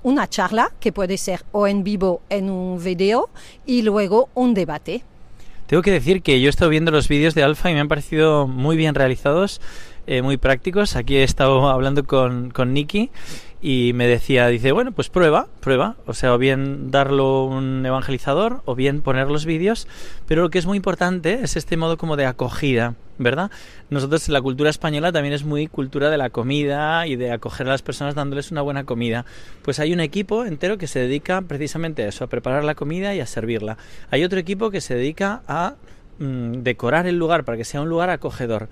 una 0.02 0.28
charla, 0.28 0.72
que 0.80 0.92
puede 0.92 1.16
ser 1.16 1.44
o 1.52 1.66
en 1.66 1.84
vivo 1.84 2.22
en 2.28 2.50
un 2.50 2.82
video, 2.82 3.30
y 3.66 3.82
luego 3.82 4.28
un 4.34 4.54
debate. 4.54 5.04
Tengo 5.70 5.82
que 5.82 5.92
decir 5.92 6.22
que 6.22 6.40
yo 6.40 6.48
he 6.48 6.50
estado 6.50 6.68
viendo 6.68 6.90
los 6.90 7.06
vídeos 7.06 7.36
de 7.36 7.44
Alfa 7.44 7.70
y 7.70 7.74
me 7.74 7.78
han 7.78 7.86
parecido 7.86 8.48
muy 8.48 8.76
bien 8.76 8.96
realizados, 8.96 9.60
eh, 10.06 10.22
muy 10.22 10.36
prácticos. 10.36 10.96
Aquí 10.96 11.16
he 11.16 11.22
estado 11.22 11.68
hablando 11.68 12.04
con, 12.04 12.50
con 12.50 12.72
Nicky 12.72 13.10
y 13.62 13.92
me 13.94 14.06
decía, 14.06 14.46
dice, 14.46 14.72
bueno, 14.72 14.92
pues 14.92 15.10
prueba, 15.10 15.48
prueba, 15.60 15.96
o 16.06 16.14
sea, 16.14 16.32
o 16.32 16.38
bien 16.38 16.90
darlo 16.90 17.44
un 17.44 17.84
evangelizador 17.84 18.62
o 18.64 18.74
bien 18.74 19.02
poner 19.02 19.28
los 19.28 19.44
vídeos, 19.44 19.86
pero 20.26 20.42
lo 20.42 20.50
que 20.50 20.58
es 20.58 20.66
muy 20.66 20.78
importante 20.78 21.40
es 21.42 21.56
este 21.56 21.76
modo 21.76 21.98
como 21.98 22.16
de 22.16 22.24
acogida, 22.24 22.94
¿verdad? 23.18 23.50
Nosotros 23.90 24.30
la 24.30 24.40
cultura 24.40 24.70
española 24.70 25.12
también 25.12 25.34
es 25.34 25.44
muy 25.44 25.66
cultura 25.66 26.08
de 26.08 26.16
la 26.16 26.30
comida 26.30 27.06
y 27.06 27.16
de 27.16 27.32
acoger 27.32 27.66
a 27.66 27.70
las 27.70 27.82
personas 27.82 28.14
dándoles 28.14 28.50
una 28.50 28.62
buena 28.62 28.84
comida. 28.84 29.26
Pues 29.62 29.78
hay 29.78 29.92
un 29.92 30.00
equipo 30.00 30.46
entero 30.46 30.78
que 30.78 30.86
se 30.86 31.00
dedica 31.00 31.42
precisamente 31.42 32.04
a 32.04 32.08
eso, 32.08 32.24
a 32.24 32.28
preparar 32.28 32.64
la 32.64 32.74
comida 32.74 33.14
y 33.14 33.20
a 33.20 33.26
servirla. 33.26 33.76
Hay 34.10 34.24
otro 34.24 34.38
equipo 34.38 34.70
que 34.70 34.80
se 34.80 34.94
dedica 34.94 35.42
a 35.46 35.74
mm, 36.18 36.62
decorar 36.62 37.06
el 37.06 37.18
lugar 37.18 37.44
para 37.44 37.58
que 37.58 37.64
sea 37.64 37.82
un 37.82 37.90
lugar 37.90 38.08
acogedor 38.08 38.70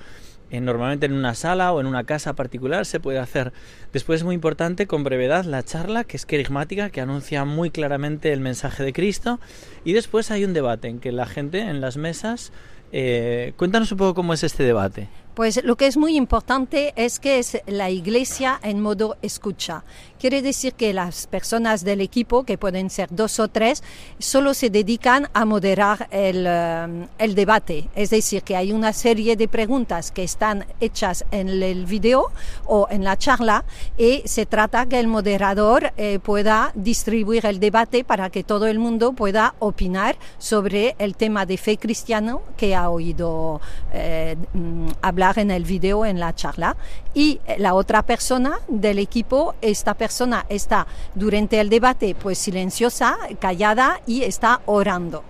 normalmente 0.50 1.06
en 1.06 1.12
una 1.12 1.34
sala 1.34 1.72
o 1.72 1.80
en 1.80 1.86
una 1.86 2.04
casa 2.04 2.34
particular 2.34 2.86
se 2.86 3.00
puede 3.00 3.18
hacer. 3.18 3.52
Después 3.92 4.20
es 4.20 4.24
muy 4.24 4.34
importante 4.34 4.86
con 4.86 5.04
brevedad 5.04 5.44
la 5.44 5.62
charla 5.62 6.04
que 6.04 6.16
es 6.16 6.26
querigmática, 6.26 6.90
que 6.90 7.00
anuncia 7.00 7.44
muy 7.44 7.70
claramente 7.70 8.32
el 8.32 8.40
mensaje 8.40 8.82
de 8.82 8.92
Cristo. 8.92 9.40
Y 9.84 9.92
después 9.92 10.30
hay 10.30 10.44
un 10.44 10.52
debate 10.52 10.88
en 10.88 11.00
que 11.00 11.12
la 11.12 11.26
gente 11.26 11.60
en 11.60 11.80
las 11.80 11.96
mesas... 11.96 12.52
Eh, 12.90 13.52
cuéntanos 13.58 13.92
un 13.92 13.98
poco 13.98 14.14
cómo 14.14 14.32
es 14.32 14.42
este 14.42 14.62
debate. 14.62 15.08
Pues 15.38 15.62
lo 15.62 15.76
que 15.76 15.86
es 15.86 15.96
muy 15.96 16.16
importante 16.16 16.92
es 16.96 17.20
que 17.20 17.38
es 17.38 17.62
la 17.68 17.90
iglesia 17.90 18.58
en 18.60 18.80
modo 18.80 19.16
escucha. 19.22 19.84
Quiere 20.18 20.42
decir 20.42 20.74
que 20.74 20.92
las 20.92 21.28
personas 21.28 21.84
del 21.84 22.00
equipo, 22.00 22.42
que 22.42 22.58
pueden 22.58 22.90
ser 22.90 23.08
dos 23.12 23.38
o 23.38 23.46
tres, 23.46 23.84
solo 24.18 24.52
se 24.52 24.68
dedican 24.68 25.28
a 25.34 25.44
moderar 25.44 26.08
el, 26.10 26.44
eh, 26.44 27.34
debate. 27.36 27.88
Es 27.94 28.10
decir, 28.10 28.42
que 28.42 28.56
hay 28.56 28.72
una 28.72 28.92
serie 28.92 29.36
de 29.36 29.46
preguntas 29.46 30.10
que 30.10 30.24
están 30.24 30.66
hechas 30.80 31.24
en 31.30 31.48
el 31.48 31.86
video 31.86 32.32
o 32.66 32.88
en 32.90 33.04
la 33.04 33.16
charla 33.16 33.64
y 33.96 34.22
se 34.24 34.44
trata 34.44 34.86
que 34.86 34.98
el 34.98 35.06
moderador 35.06 35.92
eh, 35.96 36.18
pueda 36.18 36.72
distribuir 36.74 37.46
el 37.46 37.60
debate 37.60 38.02
para 38.02 38.28
que 38.28 38.42
todo 38.42 38.66
el 38.66 38.80
mundo 38.80 39.12
pueda 39.12 39.54
opinar 39.60 40.16
sobre 40.38 40.96
el 40.98 41.14
tema 41.14 41.46
de 41.46 41.58
fe 41.58 41.78
cristiano 41.78 42.42
que 42.56 42.74
ha 42.74 42.90
oído 42.90 43.60
eh, 43.92 44.34
mm, 44.52 44.88
hablar 45.28 45.38
en 45.38 45.50
el 45.50 45.64
video, 45.64 46.04
en 46.06 46.20
la 46.20 46.34
charla, 46.34 46.76
y 47.14 47.40
la 47.58 47.74
otra 47.74 48.02
persona 48.02 48.58
del 48.68 48.98
equipo, 48.98 49.54
esta 49.60 49.94
persona 49.94 50.46
está 50.48 50.86
durante 51.14 51.60
el 51.60 51.68
debate 51.68 52.14
pues 52.14 52.38
silenciosa, 52.38 53.16
callada 53.40 54.00
y 54.06 54.22
está 54.22 54.60
orando. 54.66 55.22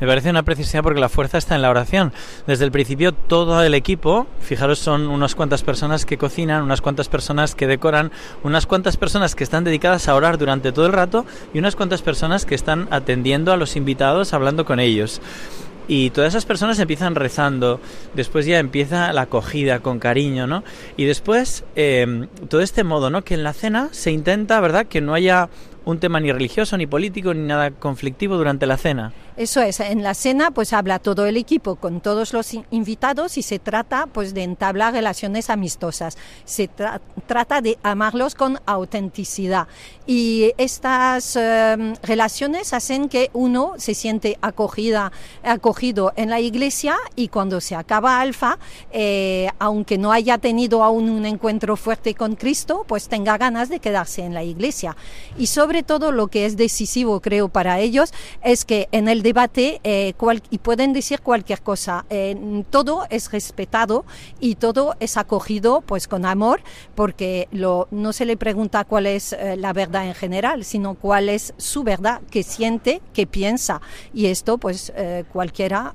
Me 0.00 0.06
parece 0.06 0.30
una 0.30 0.44
preciosidad 0.44 0.84
porque 0.84 1.00
la 1.00 1.08
fuerza 1.08 1.38
está 1.38 1.56
en 1.56 1.62
la 1.62 1.70
oración. 1.70 2.12
Desde 2.46 2.64
el 2.64 2.70
principio 2.70 3.12
todo 3.12 3.60
el 3.64 3.74
equipo, 3.74 4.28
fijaros, 4.40 4.78
son 4.78 5.08
unas 5.08 5.34
cuantas 5.34 5.64
personas 5.64 6.06
que 6.06 6.16
cocinan, 6.16 6.62
unas 6.62 6.80
cuantas 6.80 7.08
personas 7.08 7.56
que 7.56 7.66
decoran, 7.66 8.12
unas 8.44 8.66
cuantas 8.66 8.96
personas 8.96 9.34
que 9.34 9.42
están 9.42 9.64
dedicadas 9.64 10.06
a 10.06 10.14
orar 10.14 10.38
durante 10.38 10.70
todo 10.70 10.86
el 10.86 10.92
rato 10.92 11.26
y 11.52 11.58
unas 11.58 11.74
cuantas 11.74 12.02
personas 12.02 12.46
que 12.46 12.54
están 12.54 12.86
atendiendo 12.92 13.52
a 13.52 13.56
los 13.56 13.74
invitados, 13.74 14.34
hablando 14.34 14.64
con 14.64 14.78
ellos. 14.78 15.20
Y 15.88 16.10
todas 16.10 16.34
esas 16.34 16.44
personas 16.44 16.78
empiezan 16.78 17.14
rezando, 17.14 17.80
después 18.14 18.44
ya 18.44 18.58
empieza 18.58 19.12
la 19.14 19.22
acogida 19.22 19.80
con 19.80 19.98
cariño, 19.98 20.46
¿no? 20.46 20.62
Y 20.98 21.06
después 21.06 21.64
eh, 21.76 22.28
todo 22.48 22.60
este 22.60 22.84
modo, 22.84 23.08
¿no? 23.08 23.24
Que 23.24 23.34
en 23.34 23.42
la 23.42 23.54
cena 23.54 23.88
se 23.92 24.12
intenta, 24.12 24.60
¿verdad? 24.60 24.86
Que 24.86 25.00
no 25.00 25.14
haya 25.14 25.48
un 25.86 25.98
tema 25.98 26.20
ni 26.20 26.30
religioso, 26.30 26.76
ni 26.76 26.86
político, 26.86 27.32
ni 27.32 27.46
nada 27.46 27.70
conflictivo 27.70 28.36
durante 28.36 28.66
la 28.66 28.76
cena. 28.76 29.14
Eso 29.38 29.62
es, 29.62 29.78
en 29.78 30.02
la 30.02 30.14
cena 30.14 30.50
pues 30.50 30.72
habla 30.72 30.98
todo 30.98 31.26
el 31.26 31.36
equipo 31.36 31.76
con 31.76 32.00
todos 32.00 32.32
los 32.32 32.54
invitados 32.72 33.38
y 33.38 33.42
se 33.42 33.60
trata 33.60 34.08
pues 34.08 34.34
de 34.34 34.42
entablar 34.42 34.92
relaciones 34.92 35.48
amistosas. 35.48 36.18
Se 36.44 36.68
trata 37.28 37.60
de 37.60 37.78
amarlos 37.84 38.34
con 38.34 38.58
autenticidad 38.66 39.68
y 40.08 40.54
estas 40.58 41.36
em, 41.36 41.94
relaciones 42.02 42.72
hacen 42.72 43.08
que 43.08 43.30
uno 43.32 43.74
se 43.76 43.94
siente 43.94 44.38
acogida, 44.40 45.12
acogido 45.44 46.12
en 46.16 46.30
la 46.30 46.40
iglesia 46.40 46.96
y 47.14 47.28
cuando 47.28 47.60
se 47.60 47.76
acaba 47.76 48.20
Alfa, 48.20 48.58
eh, 48.90 49.50
aunque 49.60 49.98
no 49.98 50.10
haya 50.10 50.38
tenido 50.38 50.82
aún 50.82 51.08
un 51.08 51.26
encuentro 51.26 51.76
fuerte 51.76 52.16
con 52.16 52.34
Cristo, 52.34 52.84
pues 52.88 53.06
tenga 53.06 53.38
ganas 53.38 53.68
de 53.68 53.78
quedarse 53.78 54.24
en 54.24 54.34
la 54.34 54.42
iglesia. 54.42 54.96
Y 55.38 55.46
sobre 55.46 55.84
todo 55.84 56.10
lo 56.10 56.26
que 56.26 56.44
es 56.44 56.56
decisivo 56.56 57.20
creo 57.20 57.48
para 57.48 57.78
ellos 57.78 58.12
es 58.42 58.64
que 58.64 58.88
en 58.90 59.06
el 59.06 59.27
debate 59.28 59.78
eh, 59.84 60.14
y 60.48 60.58
pueden 60.58 60.94
decir 60.94 61.20
cualquier 61.20 61.60
cosa. 61.60 62.06
Eh, 62.08 62.64
todo 62.70 63.06
es 63.10 63.30
respetado 63.30 64.06
y 64.40 64.54
todo 64.54 64.94
es 65.00 65.18
acogido 65.18 65.82
pues 65.82 66.08
con 66.08 66.24
amor 66.24 66.62
porque 66.94 67.46
lo, 67.52 67.88
no 67.90 68.14
se 68.14 68.24
le 68.24 68.38
pregunta 68.38 68.84
cuál 68.84 69.04
es 69.04 69.34
eh, 69.34 69.56
la 69.58 69.74
verdad 69.74 70.06
en 70.06 70.14
general, 70.14 70.64
sino 70.64 70.94
cuál 70.94 71.28
es 71.28 71.52
su 71.58 71.82
verdad, 71.82 72.22
que 72.30 72.42
siente, 72.42 73.02
que 73.12 73.26
piensa. 73.26 73.82
Y 74.14 74.26
esto 74.26 74.56
pues 74.56 74.92
cualquiera 75.32 75.94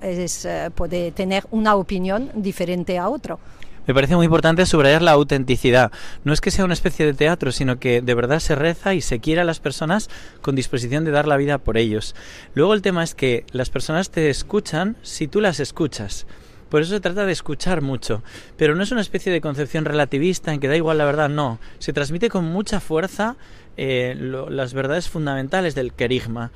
puede 0.76 1.12
tener 1.12 1.46
una 1.52 1.76
opinión 1.76 2.30
diferente 2.36 2.98
a 3.00 3.10
otro 3.10 3.40
me 3.88 3.94
parece 3.94 4.16
muy 4.16 4.26
importante 4.26 4.66
subrayar 4.66 5.02
la 5.02 5.12
autenticidad. 5.12 5.92
No 6.24 6.34
es 6.34 6.42
que 6.42 6.52
sea 6.52 6.66
una 6.66 6.74
especie 6.74 7.06
de 7.06 7.14
teatro, 7.14 7.52
sino 7.52 7.80
que 7.80 8.02
de 8.02 8.14
verdad 8.14 8.40
se 8.40 8.56
reza 8.56 8.94
y 8.94 9.02
se 9.02 9.20
quiere 9.20 9.42
a 9.42 9.46
las 9.46 9.60
personas 9.60 10.10
con 10.42 10.56
disposición 10.56 11.06
de 11.06 11.12
dar 11.12 11.28
la 11.28 11.38
vida 11.38 11.58
por 11.58 11.78
ellos. 11.78 12.16
Luego 12.54 12.74
el 12.74 12.82
tema 12.82 13.04
es 13.04 13.16
que 13.16 13.46
las 13.52 13.70
personas 13.70 14.10
te 14.10 14.30
escuchan 14.30 14.96
si 15.02 15.28
tú 15.28 15.42
las 15.42 15.60
escuchas. 15.60 16.26
Por 16.70 16.82
eso 16.82 16.96
se 16.96 17.02
trata 17.02 17.26
de 17.26 17.32
escuchar 17.32 17.82
mucho. 17.82 18.24
Pero 18.58 18.74
no 18.74 18.82
es 18.82 18.92
una 18.92 19.02
especie 19.02 19.32
de 19.32 19.42
concepción 19.42 19.86
relativista 19.86 20.54
en 20.54 20.60
que 20.60 20.68
da 20.68 20.76
igual 20.76 20.98
la 20.98 21.06
verdad, 21.06 21.30
no. 21.30 21.60
Se 21.78 21.94
transmite 21.94 22.30
con 22.30 22.46
mucha 22.46 22.80
fuerza 22.80 23.36
eh, 23.78 24.16
las 24.50 24.74
verdades 24.74 25.08
fundamentales 25.08 25.76
del 25.76 25.94
querigma. 25.94 26.52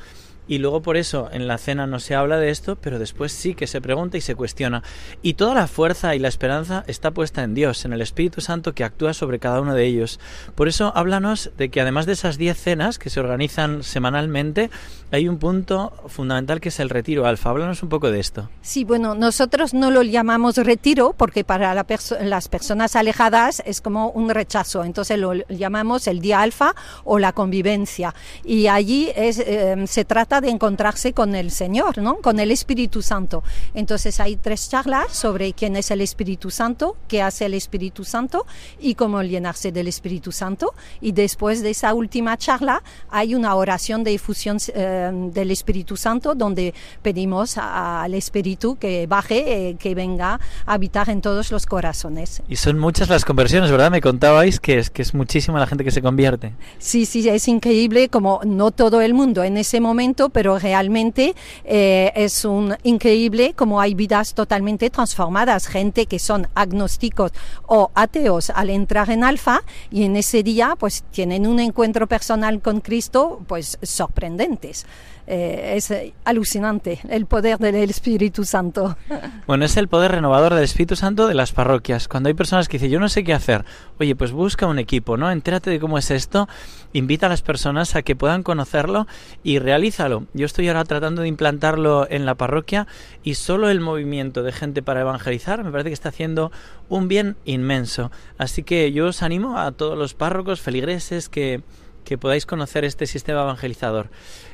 Y 0.47 0.59
luego 0.59 0.81
por 0.81 0.97
eso 0.97 1.29
en 1.31 1.47
la 1.47 1.57
cena 1.57 1.87
no 1.87 1.99
se 1.99 2.15
habla 2.15 2.37
de 2.37 2.49
esto, 2.49 2.75
pero 2.75 2.99
después 2.99 3.31
sí 3.31 3.53
que 3.53 3.67
se 3.67 3.81
pregunta 3.81 4.17
y 4.17 4.21
se 4.21 4.35
cuestiona. 4.35 4.83
Y 5.21 5.33
toda 5.33 5.53
la 5.53 5.67
fuerza 5.67 6.15
y 6.15 6.19
la 6.19 6.27
esperanza 6.27 6.83
está 6.87 7.11
puesta 7.11 7.43
en 7.43 7.53
Dios, 7.53 7.85
en 7.85 7.93
el 7.93 8.01
Espíritu 8.01 8.41
Santo 8.41 8.73
que 8.73 8.83
actúa 8.83 9.13
sobre 9.13 9.39
cada 9.39 9.61
uno 9.61 9.73
de 9.73 9.85
ellos. 9.85 10.19
Por 10.55 10.67
eso 10.67 10.91
háblanos 10.95 11.51
de 11.57 11.69
que 11.69 11.81
además 11.81 12.05
de 12.05 12.13
esas 12.13 12.37
diez 12.37 12.57
cenas 12.57 12.99
que 12.99 13.09
se 13.09 13.19
organizan 13.19 13.83
semanalmente, 13.83 14.69
hay 15.11 15.27
un 15.27 15.37
punto 15.37 15.93
fundamental 16.07 16.59
que 16.59 16.69
es 16.69 16.79
el 16.79 16.89
retiro 16.89 17.25
alfa. 17.25 17.49
Háblanos 17.49 17.83
un 17.83 17.89
poco 17.89 18.11
de 18.11 18.19
esto. 18.19 18.49
Sí, 18.61 18.83
bueno, 18.83 19.15
nosotros 19.15 19.73
no 19.73 19.91
lo 19.91 20.03
llamamos 20.03 20.57
retiro 20.57 21.13
porque 21.17 21.43
para 21.43 21.73
las 22.21 22.47
personas 22.47 22.95
alejadas 22.95 23.61
es 23.65 23.81
como 23.81 24.09
un 24.09 24.29
rechazo. 24.29 24.83
Entonces 24.83 25.17
lo 25.17 25.33
llamamos 25.33 26.07
el 26.07 26.19
día 26.19 26.41
alfa 26.41 26.75
o 27.03 27.19
la 27.19 27.33
convivencia. 27.33 28.13
Y 28.43 28.67
allí 28.67 29.11
es, 29.15 29.39
eh, 29.39 29.75
se 29.87 30.05
trata 30.05 30.36
de 30.41 30.49
encontrarse 30.49 31.13
con 31.13 31.35
el 31.35 31.51
Señor, 31.51 31.97
¿no? 31.99 32.17
con 32.17 32.39
el 32.39 32.51
Espíritu 32.51 33.01
Santo. 33.01 33.43
Entonces 33.73 34.19
hay 34.19 34.35
tres 34.35 34.69
charlas 34.69 35.11
sobre 35.11 35.53
quién 35.53 35.75
es 35.75 35.91
el 35.91 36.01
Espíritu 36.01 36.49
Santo, 36.49 36.95
qué 37.07 37.21
hace 37.21 37.45
el 37.45 37.53
Espíritu 37.53 38.03
Santo 38.03 38.45
y 38.79 38.95
cómo 38.95 39.21
llenarse 39.21 39.71
del 39.71 39.87
Espíritu 39.87 40.31
Santo. 40.31 40.73
Y 41.01 41.11
después 41.11 41.61
de 41.61 41.71
esa 41.71 41.93
última 41.93 42.37
charla 42.37 42.83
hay 43.09 43.35
una 43.35 43.55
oración 43.55 44.03
de 44.03 44.11
difusión 44.11 44.57
eh, 44.73 45.11
del 45.33 45.51
Espíritu 45.51 45.97
Santo 45.97 46.35
donde 46.35 46.73
pedimos 47.01 47.57
al 47.57 48.13
Espíritu 48.13 48.77
que 48.77 49.07
baje, 49.07 49.69
eh, 49.69 49.75
que 49.75 49.95
venga 49.95 50.39
a 50.65 50.73
habitar 50.73 51.09
en 51.09 51.21
todos 51.21 51.51
los 51.51 51.65
corazones. 51.65 52.41
Y 52.47 52.55
son 52.55 52.79
muchas 52.79 53.09
las 53.09 53.25
conversiones, 53.25 53.71
¿verdad? 53.71 53.91
Me 53.91 54.01
contabais 54.01 54.59
que 54.59 54.79
es, 54.79 54.89
que 54.89 55.01
es 55.01 55.13
muchísima 55.13 55.59
la 55.59 55.67
gente 55.67 55.83
que 55.83 55.91
se 55.91 56.01
convierte. 56.01 56.53
Sí, 56.77 57.05
sí, 57.05 57.27
es 57.27 57.47
increíble 57.47 58.09
como 58.09 58.41
no 58.45 58.71
todo 58.71 59.01
el 59.01 59.13
mundo 59.13 59.43
en 59.43 59.57
ese 59.57 59.79
momento 59.79 60.26
pero 60.29 60.59
realmente 60.59 61.35
eh, 61.63 62.11
es 62.15 62.45
un 62.45 62.75
increíble 62.83 63.53
como 63.55 63.81
hay 63.81 63.93
vidas 63.93 64.33
totalmente 64.33 64.89
transformadas, 64.89 65.67
gente 65.67 66.05
que 66.05 66.19
son 66.19 66.47
agnósticos 66.55 67.31
o 67.65 67.91
ateos 67.93 68.49
al 68.49 68.69
entrar 68.69 69.09
en 69.09 69.23
alfa 69.23 69.61
y 69.91 70.03
en 70.03 70.15
ese 70.15 70.43
día 70.43 70.75
pues 70.77 71.03
tienen 71.11 71.47
un 71.47 71.59
encuentro 71.59 72.07
personal 72.07 72.61
con 72.61 72.81
Cristo 72.81 73.41
pues 73.47 73.77
sorprendentes. 73.81 74.85
Eh, 75.29 75.73
es 75.75 75.93
alucinante 76.23 77.01
el 77.09 77.25
poder 77.25 77.57
del 77.57 77.89
Espíritu 77.89 78.45
Santo. 78.45 78.97
Bueno, 79.45 79.63
es 79.63 79.77
el 79.77 79.87
poder 79.87 80.11
renovador 80.11 80.53
del 80.53 80.63
Espíritu 80.63 80.95
Santo 80.97 81.27
de 81.27 81.33
las 81.33 81.53
parroquias. 81.53 82.07
Cuando 82.07 82.27
hay 82.27 82.33
personas 82.33 82.67
que 82.67 82.77
dicen, 82.77 82.91
yo 82.91 82.99
no 82.99 83.07
sé 83.07 83.23
qué 83.23 83.33
hacer, 83.33 83.63
oye, 83.97 84.13
pues 84.13 84.33
busca 84.33 84.67
un 84.67 84.77
equipo, 84.77 85.15
¿no? 85.15 85.31
Entérate 85.31 85.69
de 85.69 85.79
cómo 85.79 85.97
es 85.97 86.11
esto, 86.11 86.49
invita 86.91 87.27
a 87.27 87.29
las 87.29 87.41
personas 87.41 87.95
a 87.95 88.01
que 88.01 88.15
puedan 88.15 88.43
conocerlo 88.43 89.07
y 89.43 89.59
realízalo. 89.59 90.25
Yo 90.33 90.45
estoy 90.45 90.67
ahora 90.67 90.83
tratando 90.83 91.21
de 91.21 91.29
implantarlo 91.29 92.07
en 92.09 92.25
la 92.25 92.35
parroquia 92.35 92.87
y 93.23 93.35
solo 93.35 93.69
el 93.69 93.79
movimiento 93.79 94.43
de 94.43 94.51
gente 94.51 94.81
para 94.81 95.01
evangelizar 95.01 95.63
me 95.63 95.71
parece 95.71 95.89
que 95.89 95.93
está 95.93 96.09
haciendo 96.09 96.51
un 96.89 97.07
bien 97.07 97.37
inmenso. 97.45 98.11
Así 98.37 98.63
que 98.63 98.91
yo 98.91 99.07
os 99.07 99.23
animo 99.23 99.57
a 99.57 99.71
todos 99.71 99.97
los 99.97 100.13
párrocos, 100.13 100.61
feligreses, 100.61 101.29
que, 101.29 101.61
que 102.03 102.17
podáis 102.17 102.45
conocer 102.45 102.85
este 102.85 103.05
sistema 103.05 103.41
evangelizador. 103.41 104.09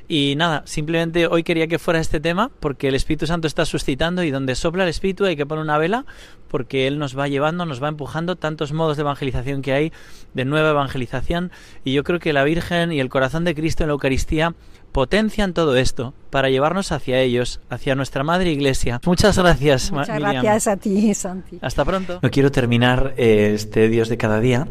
Y 0.07 0.35
nada, 0.35 0.63
simplemente 0.65 1.27
hoy 1.27 1.43
quería 1.43 1.67
que 1.67 1.79
fuera 1.79 1.99
este 1.99 2.19
tema 2.19 2.51
porque 2.59 2.89
el 2.89 2.95
Espíritu 2.95 3.25
Santo 3.25 3.47
está 3.47 3.65
suscitando 3.65 4.23
y 4.23 4.31
donde 4.31 4.55
sopla 4.55 4.83
el 4.83 4.89
Espíritu 4.89 5.25
hay 5.25 5.35
que 5.35 5.45
poner 5.45 5.63
una 5.63 5.77
vela 5.77 6.05
porque 6.49 6.87
Él 6.87 6.99
nos 6.99 7.17
va 7.17 7.27
llevando, 7.27 7.65
nos 7.65 7.81
va 7.81 7.87
empujando 7.87 8.35
tantos 8.35 8.73
modos 8.73 8.97
de 8.97 9.01
evangelización 9.01 9.61
que 9.61 9.73
hay, 9.73 9.91
de 10.33 10.45
nueva 10.45 10.69
evangelización. 10.69 11.51
Y 11.83 11.93
yo 11.93 12.03
creo 12.03 12.19
que 12.19 12.31
la 12.33 12.43
Virgen 12.43 12.91
y 12.91 12.99
el 12.99 13.09
corazón 13.09 13.43
de 13.43 13.55
Cristo 13.55 13.83
en 13.83 13.87
la 13.87 13.93
Eucaristía 13.93 14.53
potencian 14.91 15.53
todo 15.53 15.75
esto 15.75 16.13
para 16.29 16.49
llevarnos 16.49 16.91
hacia 16.91 17.19
ellos, 17.19 17.59
hacia 17.69 17.95
nuestra 17.95 18.23
Madre 18.23 18.51
Iglesia. 18.51 19.01
Muchas 19.05 19.37
gracias, 19.37 19.91
Muchas 19.91 20.19
gracias 20.19 20.67
a 20.67 20.77
ti, 20.77 21.13
Santi. 21.15 21.57
Hasta 21.61 21.83
pronto. 21.83 22.19
No 22.21 22.29
quiero 22.29 22.51
terminar 22.51 23.15
eh, 23.17 23.53
este 23.55 23.89
Dios 23.89 24.07
de 24.09 24.17
cada 24.17 24.39
día 24.39 24.67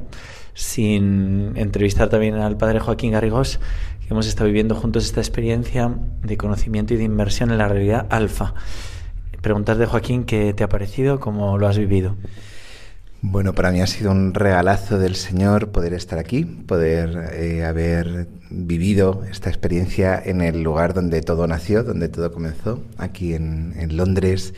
sin 0.55 1.57
entrevistar 1.57 2.09
también 2.09 2.35
al 2.35 2.57
Padre 2.57 2.79
Joaquín 2.79 3.13
Garrigós, 3.13 3.59
hemos 4.13 4.27
estado 4.27 4.47
viviendo 4.47 4.75
juntos 4.75 5.05
esta 5.05 5.21
experiencia 5.21 5.91
de 6.23 6.37
conocimiento 6.37 6.93
y 6.93 6.99
de 6.99 7.05
inmersión 7.05 7.51
en 7.51 7.59
la 7.59 7.67
realidad 7.67 8.07
alfa. 8.11 8.55
de 9.43 9.87
Joaquín, 9.87 10.25
¿qué 10.25 10.53
te 10.53 10.63
ha 10.65 10.69
parecido? 10.69 11.19
¿Cómo 11.19 11.57
lo 11.57 11.67
has 11.67 11.79
vivido? 11.79 12.15
Bueno, 13.23 13.55
para 13.55 13.71
mí 13.71 13.81
ha 13.81 13.87
sido 13.87 14.11
un 14.11 14.35
regalazo 14.35 14.99
del 14.99 15.15
Señor 15.15 15.71
poder 15.71 15.95
estar 15.95 16.19
aquí, 16.19 16.45
poder 16.45 17.31
eh, 17.33 17.65
haber 17.65 18.29
vivido 18.51 19.25
esta 19.31 19.49
experiencia 19.49 20.21
en 20.23 20.43
el 20.43 20.63
lugar 20.63 20.93
donde 20.93 21.23
todo 21.23 21.47
nació, 21.47 21.83
donde 21.83 22.09
todo 22.09 22.33
comenzó, 22.33 22.83
aquí 22.99 23.33
en, 23.33 23.75
en 23.79 23.97
Londres 23.97 24.53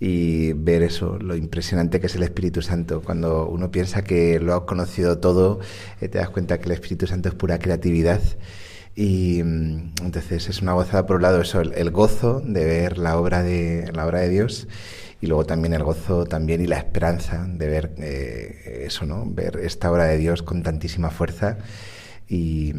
y 0.00 0.54
ver 0.54 0.82
eso, 0.82 1.18
lo 1.18 1.36
impresionante 1.36 2.00
que 2.00 2.06
es 2.06 2.14
el 2.14 2.22
Espíritu 2.22 2.62
Santo. 2.62 3.02
Cuando 3.02 3.48
uno 3.48 3.70
piensa 3.70 4.02
que 4.02 4.40
lo 4.40 4.54
ha 4.54 4.64
conocido 4.66 5.18
todo, 5.18 5.60
eh, 6.00 6.08
te 6.08 6.18
das 6.18 6.30
cuenta 6.30 6.58
que 6.58 6.66
el 6.66 6.72
Espíritu 6.72 7.06
Santo 7.06 7.28
es 7.28 7.34
pura 7.34 7.58
creatividad 7.58 8.20
y 8.96 9.40
entonces 9.40 10.48
es 10.48 10.62
una 10.62 10.72
gozada 10.72 11.06
por 11.06 11.16
un 11.16 11.22
lado 11.22 11.40
eso, 11.40 11.60
el, 11.60 11.90
gozo 11.90 12.40
de 12.40 12.64
ver 12.64 12.98
la 12.98 13.18
obra 13.18 13.42
de 13.42 13.90
la 13.92 14.06
obra 14.06 14.20
de 14.20 14.28
Dios 14.28 14.68
y 15.20 15.26
luego 15.26 15.44
también 15.44 15.74
el 15.74 15.82
gozo 15.82 16.26
también 16.26 16.60
y 16.60 16.66
la 16.66 16.76
esperanza 16.76 17.46
de 17.48 17.66
ver 17.66 17.94
eh, 17.98 18.84
eso, 18.86 19.06
¿no? 19.06 19.24
Ver 19.26 19.58
esta 19.62 19.90
obra 19.90 20.04
de 20.04 20.18
Dios 20.18 20.42
con 20.42 20.62
tantísima 20.62 21.10
fuerza. 21.10 21.58
Y, 22.28 22.72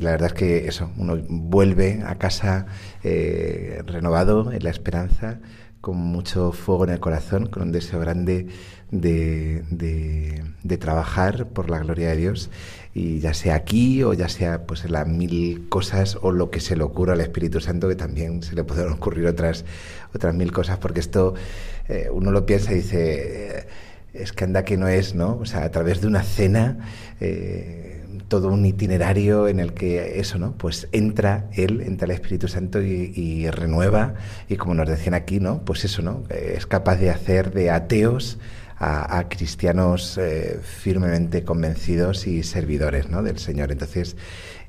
la 0.00 0.12
verdad 0.12 0.28
es 0.28 0.34
que 0.34 0.66
eso, 0.66 0.90
uno 0.96 1.18
vuelve 1.28 2.02
a 2.06 2.16
casa 2.16 2.66
eh, 3.02 3.82
renovado 3.86 4.52
en 4.52 4.62
la 4.62 4.70
esperanza, 4.70 5.40
con 5.80 5.96
mucho 5.96 6.52
fuego 6.52 6.84
en 6.84 6.90
el 6.90 7.00
corazón, 7.00 7.46
con 7.46 7.64
un 7.64 7.72
deseo 7.72 8.00
grande 8.00 8.46
de, 8.90 9.62
de 10.62 10.78
trabajar 10.78 11.48
por 11.48 11.70
la 11.70 11.78
gloria 11.80 12.08
de 12.08 12.16
Dios 12.16 12.50
y 12.94 13.18
ya 13.18 13.34
sea 13.34 13.56
aquí 13.56 14.04
o 14.04 14.14
ya 14.14 14.28
sea 14.28 14.66
pues 14.66 14.88
las 14.88 15.06
mil 15.06 15.68
cosas 15.68 16.16
o 16.22 16.30
lo 16.30 16.50
que 16.50 16.60
se 16.60 16.76
le 16.76 16.84
ocurra 16.84 17.14
al 17.14 17.20
Espíritu 17.20 17.60
Santo 17.60 17.88
que 17.88 17.96
también 17.96 18.42
se 18.42 18.54
le 18.54 18.62
pueden 18.62 18.88
ocurrir 18.88 19.26
otras 19.26 19.64
otras 20.14 20.32
mil 20.34 20.52
cosas 20.52 20.78
porque 20.78 21.00
esto 21.00 21.34
eh, 21.88 22.08
uno 22.12 22.30
lo 22.30 22.46
piensa 22.46 22.72
y 22.72 22.76
dice 22.76 23.58
eh, 23.58 23.66
es 24.12 24.32
que 24.32 24.44
anda 24.44 24.64
que 24.64 24.76
no 24.76 24.86
es 24.86 25.16
no 25.16 25.38
o 25.38 25.44
sea 25.44 25.64
a 25.64 25.70
través 25.72 26.00
de 26.00 26.06
una 26.06 26.22
cena 26.22 26.78
eh, 27.20 28.04
todo 28.28 28.48
un 28.48 28.64
itinerario 28.64 29.48
en 29.48 29.58
el 29.58 29.74
que 29.74 30.20
eso 30.20 30.38
no 30.38 30.56
pues 30.56 30.86
entra 30.92 31.50
él 31.52 31.80
entra 31.80 32.04
el 32.04 32.12
Espíritu 32.12 32.46
Santo 32.46 32.80
y, 32.80 33.12
y 33.16 33.50
renueva 33.50 34.14
y 34.48 34.54
como 34.54 34.74
nos 34.74 34.88
decían 34.88 35.14
aquí 35.14 35.40
no 35.40 35.64
pues 35.64 35.84
eso 35.84 36.00
no 36.00 36.22
es 36.30 36.64
capaz 36.66 36.96
de 36.98 37.10
hacer 37.10 37.52
de 37.52 37.70
ateos 37.70 38.38
a, 38.78 39.28
cristianos 39.28 40.18
eh, 40.18 40.60
firmemente 40.62 41.44
convencidos 41.44 42.26
y 42.26 42.42
servidores 42.42 43.08
¿no? 43.08 43.22
del 43.22 43.38
Señor. 43.38 43.72
Entonces, 43.72 44.16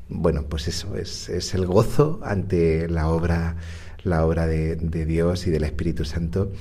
bueno, 0.09 0.43
pues 0.47 0.67
eso 0.67 0.95
es, 0.95 1.29
es 1.29 1.53
el 1.53 1.65
gozo 1.65 2.19
ante 2.23 2.87
la 2.87 3.09
obra, 3.09 3.55
la 4.03 4.25
obra 4.25 4.45
de, 4.47 4.75
Dios 5.05 5.47
y 5.47 5.51
del 5.51 5.63
Espíritu 5.63 6.05
Santo. 6.05 6.51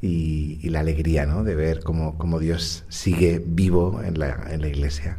Y, 0.00 0.68
la 0.70 0.80
alegría 0.80 1.26
¿no? 1.26 1.44
de 1.44 1.54
ver 1.54 1.80
cómo, 1.80 2.18
cómo 2.18 2.38
Dios 2.38 2.84
sigue 2.88 3.42
vivo 3.44 4.02
en 4.04 4.18
la, 4.18 4.46
en 4.50 4.60
la 4.60 4.68
iglesia. 4.68 5.18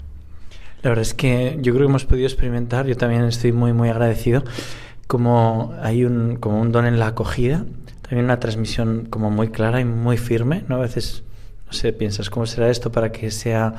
La 0.81 0.91
verdad 0.91 1.01
es 1.01 1.13
que 1.13 1.57
yo 1.61 1.73
creo 1.73 1.87
que 1.87 1.89
hemos 1.89 2.05
podido 2.05 2.27
experimentar, 2.27 2.85
yo 2.85 2.95
también 2.95 3.23
estoy 3.25 3.51
muy, 3.51 3.73
muy 3.73 3.89
agradecido, 3.89 4.45
como 5.07 5.73
hay 5.81 6.05
un, 6.05 6.37
como 6.37 6.61
un 6.61 6.71
don 6.71 6.85
en 6.85 6.99
la 6.99 7.07
acogida, 7.07 7.65
también 8.03 8.25
una 8.25 8.39
transmisión 8.39 9.07
como 9.09 9.29
muy 9.29 9.49
clara 9.49 9.81
y 9.81 9.85
muy 9.85 10.17
firme, 10.17 10.63
¿no? 10.69 10.75
A 10.75 10.79
veces 10.79 11.23
no 11.71 11.93
piensas 11.97 12.29
cómo 12.29 12.45
será 12.45 12.69
esto 12.69 12.91
para 12.91 13.11
que 13.11 13.31
sea 13.31 13.75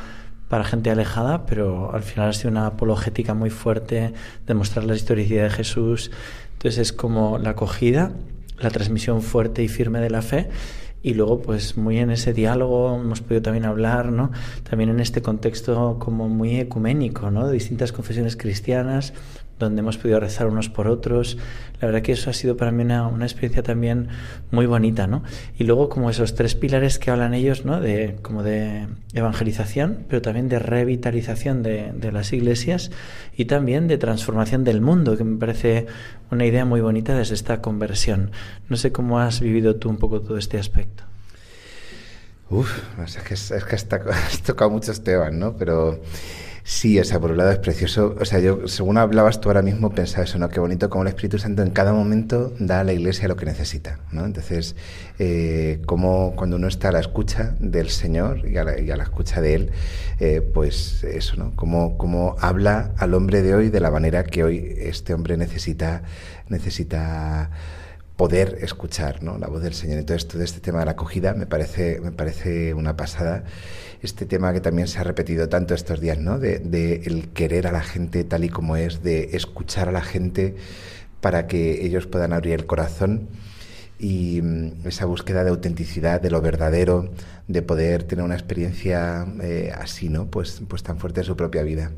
para 0.48 0.64
gente 0.64 0.90
alejada, 0.90 1.46
pero 1.46 1.94
al 1.94 2.02
final 2.02 2.30
ha 2.30 2.32
sido 2.32 2.50
una 2.50 2.66
apologética 2.66 3.34
muy 3.34 3.50
fuerte, 3.50 4.12
demostrar 4.46 4.84
la 4.84 4.96
historicidad 4.96 5.44
de 5.44 5.50
Jesús. 5.50 6.10
Entonces 6.54 6.78
es 6.78 6.92
como 6.92 7.38
la 7.38 7.50
acogida, 7.50 8.12
la 8.58 8.70
transmisión 8.70 9.22
fuerte 9.22 9.62
y 9.62 9.68
firme 9.68 10.00
de 10.00 10.10
la 10.10 10.22
fe. 10.22 10.50
Y 11.02 11.14
luego 11.14 11.40
pues 11.40 11.76
muy 11.76 11.98
en 11.98 12.10
ese 12.10 12.32
diálogo 12.32 12.96
hemos 12.96 13.20
podido 13.20 13.40
también 13.42 13.64
hablar 13.64 14.12
no 14.12 14.32
también 14.68 14.90
en 14.90 15.00
este 15.00 15.22
contexto 15.22 15.96
como 15.98 16.28
muy 16.28 16.60
ecuménico 16.60 17.30
no 17.30 17.46
de 17.46 17.54
distintas 17.54 17.90
confesiones 17.90 18.36
cristianas 18.36 19.14
donde 19.66 19.80
hemos 19.80 19.98
podido 19.98 20.18
rezar 20.20 20.46
unos 20.46 20.68
por 20.68 20.88
otros. 20.88 21.38
La 21.80 21.86
verdad 21.86 22.02
que 22.02 22.12
eso 22.12 22.30
ha 22.30 22.32
sido 22.32 22.56
para 22.56 22.72
mí 22.72 22.82
una, 22.82 23.06
una, 23.06 23.24
experiencia 23.24 23.62
también 23.62 24.08
muy 24.50 24.66
bonita, 24.66 25.06
¿no? 25.06 25.22
Y 25.58 25.64
luego 25.64 25.88
como 25.88 26.10
esos 26.10 26.34
tres 26.34 26.54
pilares 26.54 26.98
que 26.98 27.10
hablan 27.10 27.34
ellos, 27.34 27.64
¿no? 27.64 27.80
De, 27.80 28.16
como 28.22 28.42
de 28.42 28.88
evangelización, 29.14 30.04
pero 30.08 30.20
también 30.20 30.48
de 30.48 30.58
revitalización 30.58 31.62
de, 31.62 31.92
de 31.94 32.12
las 32.12 32.32
iglesias 32.32 32.90
y 33.36 33.44
también 33.44 33.88
de 33.88 33.98
transformación 33.98 34.64
del 34.64 34.80
mundo, 34.80 35.16
que 35.16 35.24
me 35.24 35.38
parece 35.38 35.86
una 36.30 36.44
idea 36.44 36.64
muy 36.64 36.80
bonita 36.80 37.16
desde 37.16 37.34
esta 37.34 37.62
conversión. 37.62 38.32
No 38.68 38.76
sé 38.76 38.92
cómo 38.92 39.20
has 39.20 39.40
vivido 39.40 39.76
tú 39.76 39.88
un 39.88 39.96
poco 39.96 40.20
todo 40.20 40.36
este 40.36 40.58
aspecto. 40.58 41.04
Uf, 42.50 42.68
es 43.04 43.16
que, 43.18 43.34
es, 43.34 43.64
que 43.64 43.76
has, 44.10 44.42
tocado 44.42 44.70
muchos 44.70 45.04
temas, 45.04 45.32
¿no? 45.32 45.56
Pero 45.56 46.00
Sí, 46.62 46.98
o 46.98 47.04
sea, 47.04 47.18
por 47.18 47.30
un 47.30 47.38
lado 47.38 47.50
es 47.50 47.58
precioso. 47.58 48.14
O 48.20 48.24
sea, 48.24 48.38
yo, 48.38 48.68
según 48.68 48.98
hablabas 48.98 49.40
tú 49.40 49.48
ahora 49.48 49.62
mismo, 49.62 49.90
pensaba 49.90 50.24
eso, 50.24 50.38
¿no? 50.38 50.48
Qué 50.48 50.60
bonito 50.60 50.90
como 50.90 51.02
el 51.02 51.08
Espíritu 51.08 51.38
Santo 51.38 51.62
en 51.62 51.70
cada 51.70 51.92
momento 51.92 52.52
da 52.58 52.80
a 52.80 52.84
la 52.84 52.92
iglesia 52.92 53.28
lo 53.28 53.36
que 53.36 53.46
necesita, 53.46 53.98
¿no? 54.12 54.24
Entonces, 54.24 54.76
eh, 55.18 55.80
como 55.86 56.34
cuando 56.36 56.56
uno 56.56 56.68
está 56.68 56.88
a 56.90 56.92
la 56.92 57.00
escucha 57.00 57.54
del 57.58 57.90
Señor 57.90 58.46
y 58.46 58.56
a 58.58 58.64
la, 58.64 59.02
escucha 59.02 59.40
de 59.40 59.54
Él, 59.54 59.70
eh, 60.18 60.42
pues 60.42 61.02
eso, 61.04 61.36
¿no? 61.36 61.56
Como, 61.56 61.96
como 61.96 62.36
habla 62.40 62.92
al 62.98 63.14
hombre 63.14 63.42
de 63.42 63.54
hoy 63.54 63.70
de 63.70 63.80
la 63.80 63.90
manera 63.90 64.24
que 64.24 64.44
hoy 64.44 64.74
este 64.78 65.14
hombre 65.14 65.36
necesita, 65.36 66.02
necesita 66.48 67.50
poder 68.20 68.58
escuchar 68.60 69.22
¿no? 69.22 69.38
la 69.38 69.46
voz 69.46 69.62
del 69.62 69.72
Señor. 69.72 69.98
Entonces, 69.98 70.28
todo 70.28 70.42
este 70.42 70.60
tema 70.60 70.80
de 70.80 70.84
la 70.84 70.90
acogida 70.90 71.32
me 71.32 71.46
parece, 71.46 72.00
me 72.00 72.12
parece 72.12 72.74
una 72.74 72.94
pasada. 72.94 73.44
Este 74.02 74.26
tema 74.26 74.52
que 74.52 74.60
también 74.60 74.88
se 74.88 74.98
ha 74.98 75.04
repetido 75.04 75.48
tanto 75.48 75.72
estos 75.72 76.00
días, 76.00 76.18
¿no? 76.18 76.38
De, 76.38 76.58
de 76.58 76.96
el 77.06 77.30
querer 77.30 77.66
a 77.66 77.72
la 77.72 77.80
gente 77.80 78.24
tal 78.24 78.44
y 78.44 78.50
como 78.50 78.76
es, 78.76 79.02
de 79.02 79.30
escuchar 79.32 79.88
a 79.88 79.92
la 79.92 80.02
gente 80.02 80.54
para 81.22 81.46
que 81.46 81.86
ellos 81.86 82.06
puedan 82.06 82.34
abrir 82.34 82.52
el 82.52 82.66
corazón 82.66 83.30
y 84.00 84.40
mm, 84.40 84.86
esa 84.88 85.04
búsqueda 85.04 85.44
de 85.44 85.50
autenticidad, 85.50 86.20
de 86.20 86.30
lo 86.30 86.40
verdadero, 86.40 87.10
de 87.48 87.62
poder 87.62 88.04
tener 88.04 88.24
una 88.24 88.34
experiencia 88.34 89.26
eh, 89.42 89.72
así, 89.76 90.08
¿no? 90.08 90.26
Pues, 90.26 90.62
pues 90.66 90.82
tan 90.82 90.98
fuerte 90.98 91.20
en 91.20 91.26
su 91.26 91.36
propia 91.36 91.62
vida. 91.62 91.90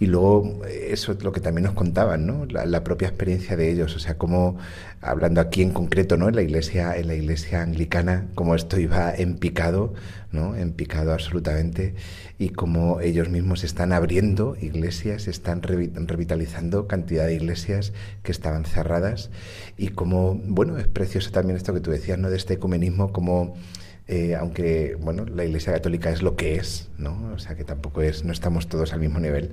Y 0.00 0.06
luego 0.06 0.62
eh, 0.66 0.88
eso 0.90 1.12
es 1.12 1.22
lo 1.22 1.32
que 1.32 1.40
también 1.40 1.64
nos 1.64 1.74
contaban, 1.74 2.26
¿no? 2.26 2.46
La, 2.46 2.82
propia 2.82 3.08
experiencia 3.08 3.56
de 3.56 3.70
ellos, 3.70 3.94
o 3.94 3.98
sea, 3.98 4.18
cómo, 4.18 4.58
hablando 5.00 5.40
aquí 5.40 5.62
en 5.62 5.70
concreto, 5.70 6.16
¿no? 6.16 6.28
En 6.28 6.34
la 6.34 6.42
iglesia, 6.42 6.96
en 6.96 7.06
la 7.06 7.14
iglesia 7.14 7.62
anglicana, 7.62 8.26
cómo 8.34 8.54
esto 8.54 8.80
iba 8.80 9.14
en 9.14 9.36
picado, 9.36 9.94
¿no? 10.36 10.54
En 10.54 10.72
picado 10.72 11.12
absolutamente, 11.12 11.94
y 12.38 12.50
cómo 12.50 13.00
ellos 13.00 13.28
mismos 13.28 13.64
están 13.64 13.92
abriendo 13.92 14.56
iglesias, 14.60 15.26
están 15.26 15.62
revitalizando 15.62 16.86
cantidad 16.86 17.26
de 17.26 17.34
iglesias 17.34 17.92
que 18.22 18.30
estaban 18.30 18.64
cerradas, 18.64 19.30
y 19.76 19.88
cómo, 19.88 20.34
bueno, 20.44 20.78
es 20.78 20.86
precioso 20.86 21.32
también 21.32 21.56
esto 21.56 21.74
que 21.74 21.80
tú 21.80 21.90
decías, 21.90 22.18
¿no? 22.18 22.30
De 22.30 22.36
este 22.36 22.54
ecumenismo, 22.54 23.12
como 23.12 23.56
eh, 24.08 24.36
aunque 24.36 24.96
bueno, 25.00 25.24
la 25.24 25.44
Iglesia 25.44 25.72
Católica 25.72 26.10
es 26.10 26.22
lo 26.22 26.36
que 26.36 26.54
es, 26.56 26.88
¿no? 26.96 27.32
O 27.34 27.38
sea 27.38 27.56
que 27.56 27.64
tampoco 27.64 28.02
es, 28.02 28.24
no 28.24 28.32
estamos 28.32 28.68
todos 28.68 28.92
al 28.92 29.00
mismo 29.00 29.18
nivel. 29.18 29.50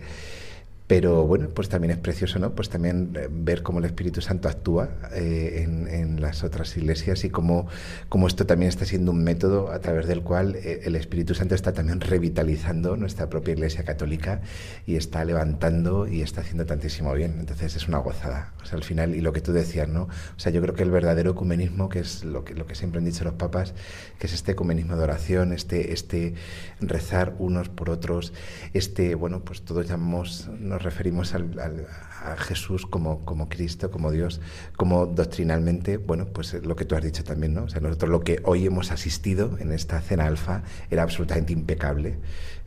Pero 0.93 1.25
bueno, 1.25 1.49
pues 1.49 1.69
también 1.69 1.89
es 1.89 1.97
precioso, 1.97 2.37
¿no? 2.37 2.53
Pues 2.53 2.69
también 2.69 3.13
eh, 3.15 3.27
ver 3.27 3.63
cómo 3.63 3.79
el 3.79 3.85
Espíritu 3.85 4.21
Santo 4.21 4.47
actúa 4.47 4.89
eh, 5.15 5.63
en, 5.65 6.21
las 6.21 6.43
otras 6.43 6.77
iglesias 6.77 7.23
y 7.23 7.31
cómo, 7.31 7.67
cómo, 8.09 8.27
esto 8.27 8.45
también 8.45 8.69
está 8.69 8.85
siendo 8.85 9.09
un 9.09 9.23
método 9.23 9.71
a 9.71 9.79
través 9.79 10.05
del 10.05 10.21
cual 10.21 10.55
eh, 10.55 10.81
el 10.83 10.95
Espíritu 10.95 11.33
Santo 11.33 11.55
está 11.55 11.73
también 11.73 11.99
revitalizando 11.99 12.95
nuestra 12.95 13.27
propia 13.27 13.53
iglesia 13.53 13.83
católica 13.83 14.41
y 14.85 14.95
está 14.95 15.25
levantando 15.25 16.07
y 16.07 16.21
está 16.21 16.41
haciendo 16.41 16.67
tantísimo 16.67 17.11
bien. 17.15 17.37
Entonces 17.39 17.75
es 17.75 17.87
una 17.87 17.97
gozada. 17.97 18.53
O 18.61 18.65
sea, 18.67 18.77
al 18.77 18.83
final, 18.83 19.15
y 19.15 19.21
lo 19.21 19.33
que 19.33 19.41
tú 19.41 19.51
decías, 19.51 19.89
¿no? 19.89 20.03
O 20.03 20.39
sea, 20.39 20.51
yo 20.51 20.61
creo 20.61 20.75
que 20.75 20.83
el 20.83 20.91
verdadero 20.91 21.31
ecumenismo, 21.31 21.89
que 21.89 22.01
es 22.01 22.23
lo 22.23 22.45
que, 22.45 22.53
lo 22.53 22.67
que 22.67 22.75
siempre 22.75 22.99
han 22.99 23.05
dicho 23.05 23.23
los 23.23 23.33
papas, 23.33 23.73
que 24.19 24.27
es 24.27 24.33
este 24.33 24.51
ecumenismo 24.51 24.95
de 24.95 25.03
oración, 25.03 25.53
este, 25.53 25.91
este 25.91 26.35
rezar 26.79 27.33
unos 27.39 27.69
por 27.69 27.89
otros, 27.89 28.31
este, 28.75 29.15
bueno, 29.15 29.43
pues 29.43 29.63
todos 29.63 29.87
llamamos 29.89 30.51
referimos 30.83 31.33
al, 31.33 31.59
al, 31.59 31.87
a 32.23 32.35
Jesús 32.37 32.85
como, 32.85 33.25
como 33.25 33.49
Cristo, 33.49 33.91
como 33.91 34.11
Dios, 34.11 34.41
como 34.77 35.05
doctrinalmente, 35.05 35.97
bueno, 35.97 36.27
pues 36.27 36.53
lo 36.53 36.75
que 36.75 36.85
tú 36.85 36.95
has 36.95 37.03
dicho 37.03 37.23
también, 37.23 37.53
¿no? 37.53 37.63
O 37.63 37.69
sea, 37.69 37.81
nosotros 37.81 38.09
lo 38.09 38.21
que 38.21 38.41
hoy 38.45 38.65
hemos 38.65 38.91
asistido 38.91 39.57
en 39.59 39.71
esta 39.71 39.99
cena 40.01 40.25
alfa 40.25 40.63
era 40.89 41.03
absolutamente 41.03 41.53
impecable, 41.53 42.17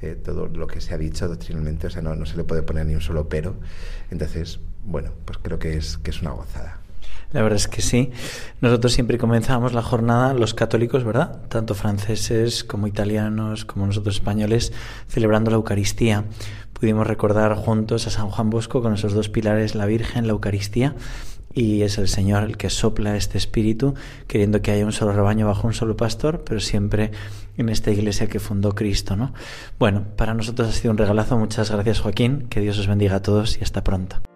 eh, 0.02 0.14
todo 0.14 0.46
lo 0.48 0.66
que 0.66 0.80
se 0.80 0.94
ha 0.94 0.98
dicho 0.98 1.28
doctrinalmente, 1.28 1.86
o 1.86 1.90
sea, 1.90 2.02
no, 2.02 2.14
no 2.14 2.26
se 2.26 2.36
le 2.36 2.44
puede 2.44 2.62
poner 2.62 2.86
ni 2.86 2.94
un 2.94 3.00
solo 3.00 3.28
pero. 3.28 3.56
Entonces, 4.10 4.60
bueno, 4.84 5.10
pues 5.24 5.38
creo 5.42 5.58
que 5.58 5.76
es, 5.76 5.98
que 5.98 6.10
es 6.10 6.20
una 6.20 6.30
gozada. 6.30 6.80
La 7.32 7.42
verdad 7.42 7.56
es 7.56 7.68
que 7.68 7.82
sí. 7.82 8.12
Nosotros 8.60 8.92
siempre 8.92 9.18
comenzábamos 9.18 9.72
la 9.72 9.82
jornada, 9.82 10.32
los 10.32 10.54
católicos, 10.54 11.04
¿verdad? 11.04 11.42
Tanto 11.48 11.74
franceses 11.74 12.62
como 12.62 12.86
italianos, 12.86 13.64
como 13.64 13.84
nosotros 13.86 14.14
españoles, 14.16 14.72
celebrando 15.08 15.50
la 15.50 15.56
Eucaristía 15.56 16.24
pudimos 16.78 17.06
recordar 17.06 17.54
juntos 17.54 18.06
a 18.06 18.10
San 18.10 18.30
Juan 18.30 18.50
Bosco 18.50 18.82
con 18.82 18.94
esos 18.94 19.14
dos 19.14 19.28
pilares, 19.28 19.74
la 19.74 19.86
Virgen, 19.86 20.26
la 20.26 20.32
Eucaristía, 20.32 20.94
y 21.54 21.82
es 21.82 21.96
el 21.96 22.08
Señor 22.08 22.44
el 22.44 22.56
que 22.58 22.68
sopla 22.68 23.16
este 23.16 23.38
espíritu, 23.38 23.94
queriendo 24.26 24.60
que 24.60 24.72
haya 24.72 24.84
un 24.84 24.92
solo 24.92 25.12
rebaño 25.12 25.46
bajo 25.46 25.66
un 25.66 25.72
solo 25.72 25.96
pastor, 25.96 26.44
pero 26.44 26.60
siempre 26.60 27.12
en 27.56 27.70
esta 27.70 27.90
iglesia 27.90 28.26
que 28.26 28.40
fundó 28.40 28.74
Cristo, 28.74 29.16
¿no? 29.16 29.32
Bueno, 29.78 30.04
para 30.16 30.34
nosotros 30.34 30.68
ha 30.68 30.72
sido 30.72 30.90
un 30.90 30.98
regalazo. 30.98 31.38
Muchas 31.38 31.70
gracias, 31.70 32.00
Joaquín. 32.00 32.46
Que 32.50 32.60
Dios 32.60 32.78
os 32.78 32.86
bendiga 32.86 33.16
a 33.16 33.22
todos 33.22 33.58
y 33.58 33.64
hasta 33.64 33.82
pronto. 33.82 34.35